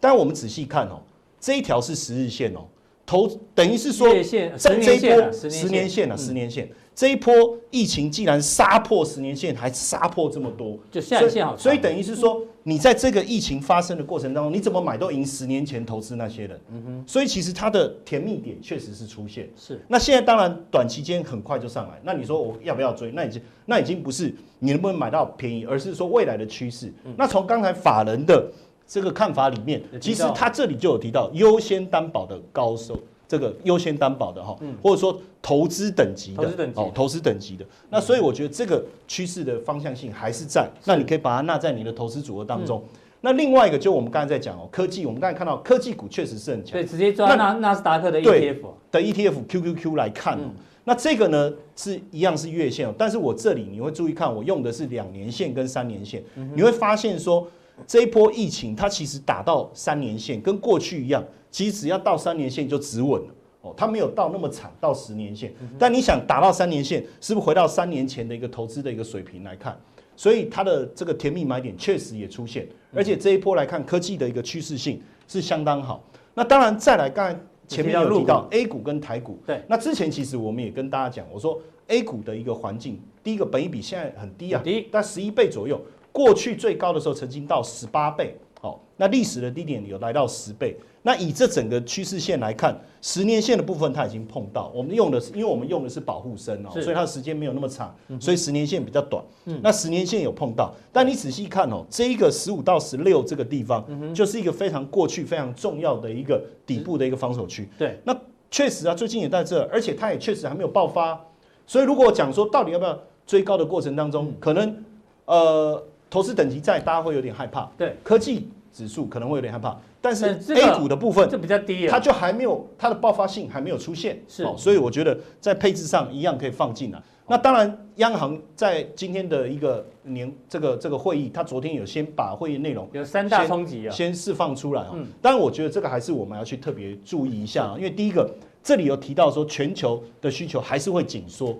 [0.00, 1.00] 但我们仔细看哦，
[1.40, 2.60] 这一条是十日线哦，
[3.04, 4.08] 投等于是说
[4.56, 6.68] 在这一波十年线啊，十年线。
[6.94, 7.32] 这一波
[7.70, 11.56] 疫情既然杀破十年线，还杀破这么多，就下影线好。
[11.56, 16.60] 所以等于是说，你在这个疫情发生的过程当中，你怎么买都赢十年前投资那些人。
[16.70, 17.04] 嗯哼。
[17.04, 19.50] 所以其实它的甜蜜点确实是出现。
[19.56, 19.84] 是。
[19.88, 23.10] 那现在当然短期间很快就上来，那你说我要不要追？
[23.10, 26.92] 那已经那已经不是你能不能买到便宜，而是说未来的趋势。
[27.16, 28.48] 那从刚才法人的
[28.86, 32.96] 这个看法里面，其实他这里就有提到优先担保的高收。
[33.34, 37.66] 这个优先担保的哈，或者说投资等级的哦，投资等级的。
[37.90, 42.80] 那所以我觉得这个趋势的方向性还是在，那你可以把它纳在你的投资组合当中。
[43.22, 48.60] 那另外一个就我们刚才在讲哦，科技，我们刚才看到科技股确实是很强，对，直接抓纳纳斯达克的 ETF
[48.92, 50.38] 的 ETF QQQ 来看，
[50.84, 56.22] 那这个呢是一样是月线，但是我这里你会注意看，我用的是两年线跟三年线，
[56.54, 57.48] 你会发现说
[57.86, 61.24] 这一波疫情它其实打到三年线，跟过去一样。
[61.50, 63.28] 其实只要到三年线就止稳了
[63.60, 65.54] 哦，它没有到那么惨，到十年线。
[65.78, 69.78] 但你想打到三年线，是不是回到三年前的一个投资的一个水平来看？
[70.16, 76.04] 所以它的这个甜蜜买点确实也出现，而且这一波来看，科技的一个趋势性是相当好。
[76.34, 79.62] 那当然再来，刚才前面有提到 A 股跟台股，对。
[79.68, 85.80] 那之前其实我们也跟大家讲，我说 A 股的一个环境，第一个本益比现在很低啊，低，但十一倍左右。
[86.14, 90.76] 过去最高的时候曾经到十八倍，好，那历史的低点有来到十倍。
[91.02, 99.22] 那以这整个趋势线来看，十年线的部分它已经碰到，我们用的是，因为我们用的是保护升哦，所以它的时间没有那么长，所以十年线比较短。
[99.46, 99.60] 嗯。
[99.60, 103.84] 那十年线有碰到，但你仔细看哦，这一个十五到十六这个地方，
[104.14, 107.68] 就是一个非常过去非常重要的一个底部的一个防守区。
[107.76, 108.16] 对，那
[108.50, 111.20] 确实啊，最近也在这，而且它也确实还没有爆发，
[111.66, 114.82] 所以如果讲说到底要不要追高的过程当中，可能
[115.26, 115.82] 呃
[116.14, 119.76] 投资等级债大家会有点害怕，对，科技指数可能会有点害怕。
[120.00, 127.02] 但是 A 股的部分，这比较低，它就还没有它的爆发性还没有出现，是，所以我觉得在配置上一样可以放进来。
[127.26, 134.94] 那当然，央行在今天的一个年这个这个会议，他昨天有先把会议内容有三大冲击啊，先释放出来啊。
[135.20, 138.30] 当然，我觉得这个还是我们要去特别注意一下啊，因为第一个
[138.62, 141.58] 这里有提到说全球的需求还是会紧缩，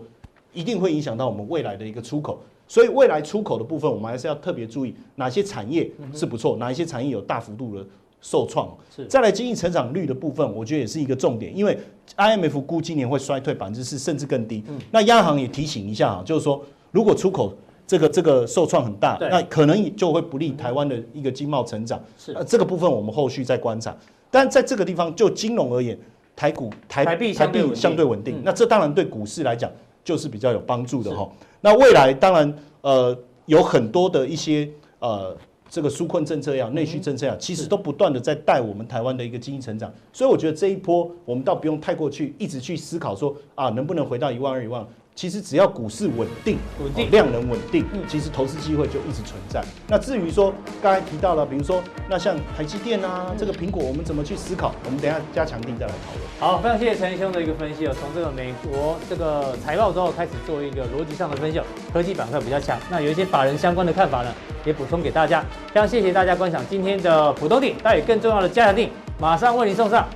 [0.53, 7.85] 一定会影响到我们未来的一个出口，所以未来出口的部分，我们还是要特别注意哪些产业是不错，哪一些产业有大幅度的。
[8.27, 11.79] 受创是再来经济成长率的部分，我觉得也是一个重点，因为
[12.17, 14.65] IMF 估今年会衰退百分之四，甚至更低。
[14.67, 17.53] 嗯、那央行也提醒一下啊，就是说如果出口
[17.87, 22.03] 这个这个受创很大，那可能就会不利台湾的一个经贸成长。
[22.17, 23.95] 是，呃，这个部分我们后续再观察。
[24.31, 25.99] 但在这个地方就金融而言，
[26.35, 27.53] 台股台台币相
[27.95, 29.71] 对稳定，嗯、那这当然对股市来讲
[30.05, 31.29] 就是比较有帮助的哈。
[31.61, 35.37] 那未来当然呃有很多的一些呃。
[35.71, 44.87] 这个纾困政策呀，内需政策呀，其实都不断的在带我们台湾的一个经济成长，所以我觉得这一波我们倒不用太过去一直去思考说啊，能不能回到一万二一万。
[45.15, 49.63] 其实只要股市稳定，稳定量能稳定，嗯其实投资机会就一直存在。
[49.87, 50.53] 那至于说
[50.83, 54.75] 刚才提到了，比如说那像台积电啊，这个苹果，我们怎么去思考？
[54.85, 56.25] 我们等一下加强定再来讨论。
[56.41, 57.95] 好，非常谢谢陈兄的一个分析哦。
[58.01, 61.61] 从这个美国这个财报之后开始做一个逻辑上的分析，
[61.93, 62.77] 科技板块比较强。
[62.91, 64.33] 那有一些法人相关的看法呢，
[64.65, 65.45] 也补充给大家。
[65.73, 68.91] 非常谢谢大家观赏今天的普通定，但有更重要的加强定
[69.21, 70.09] 马上为您送上。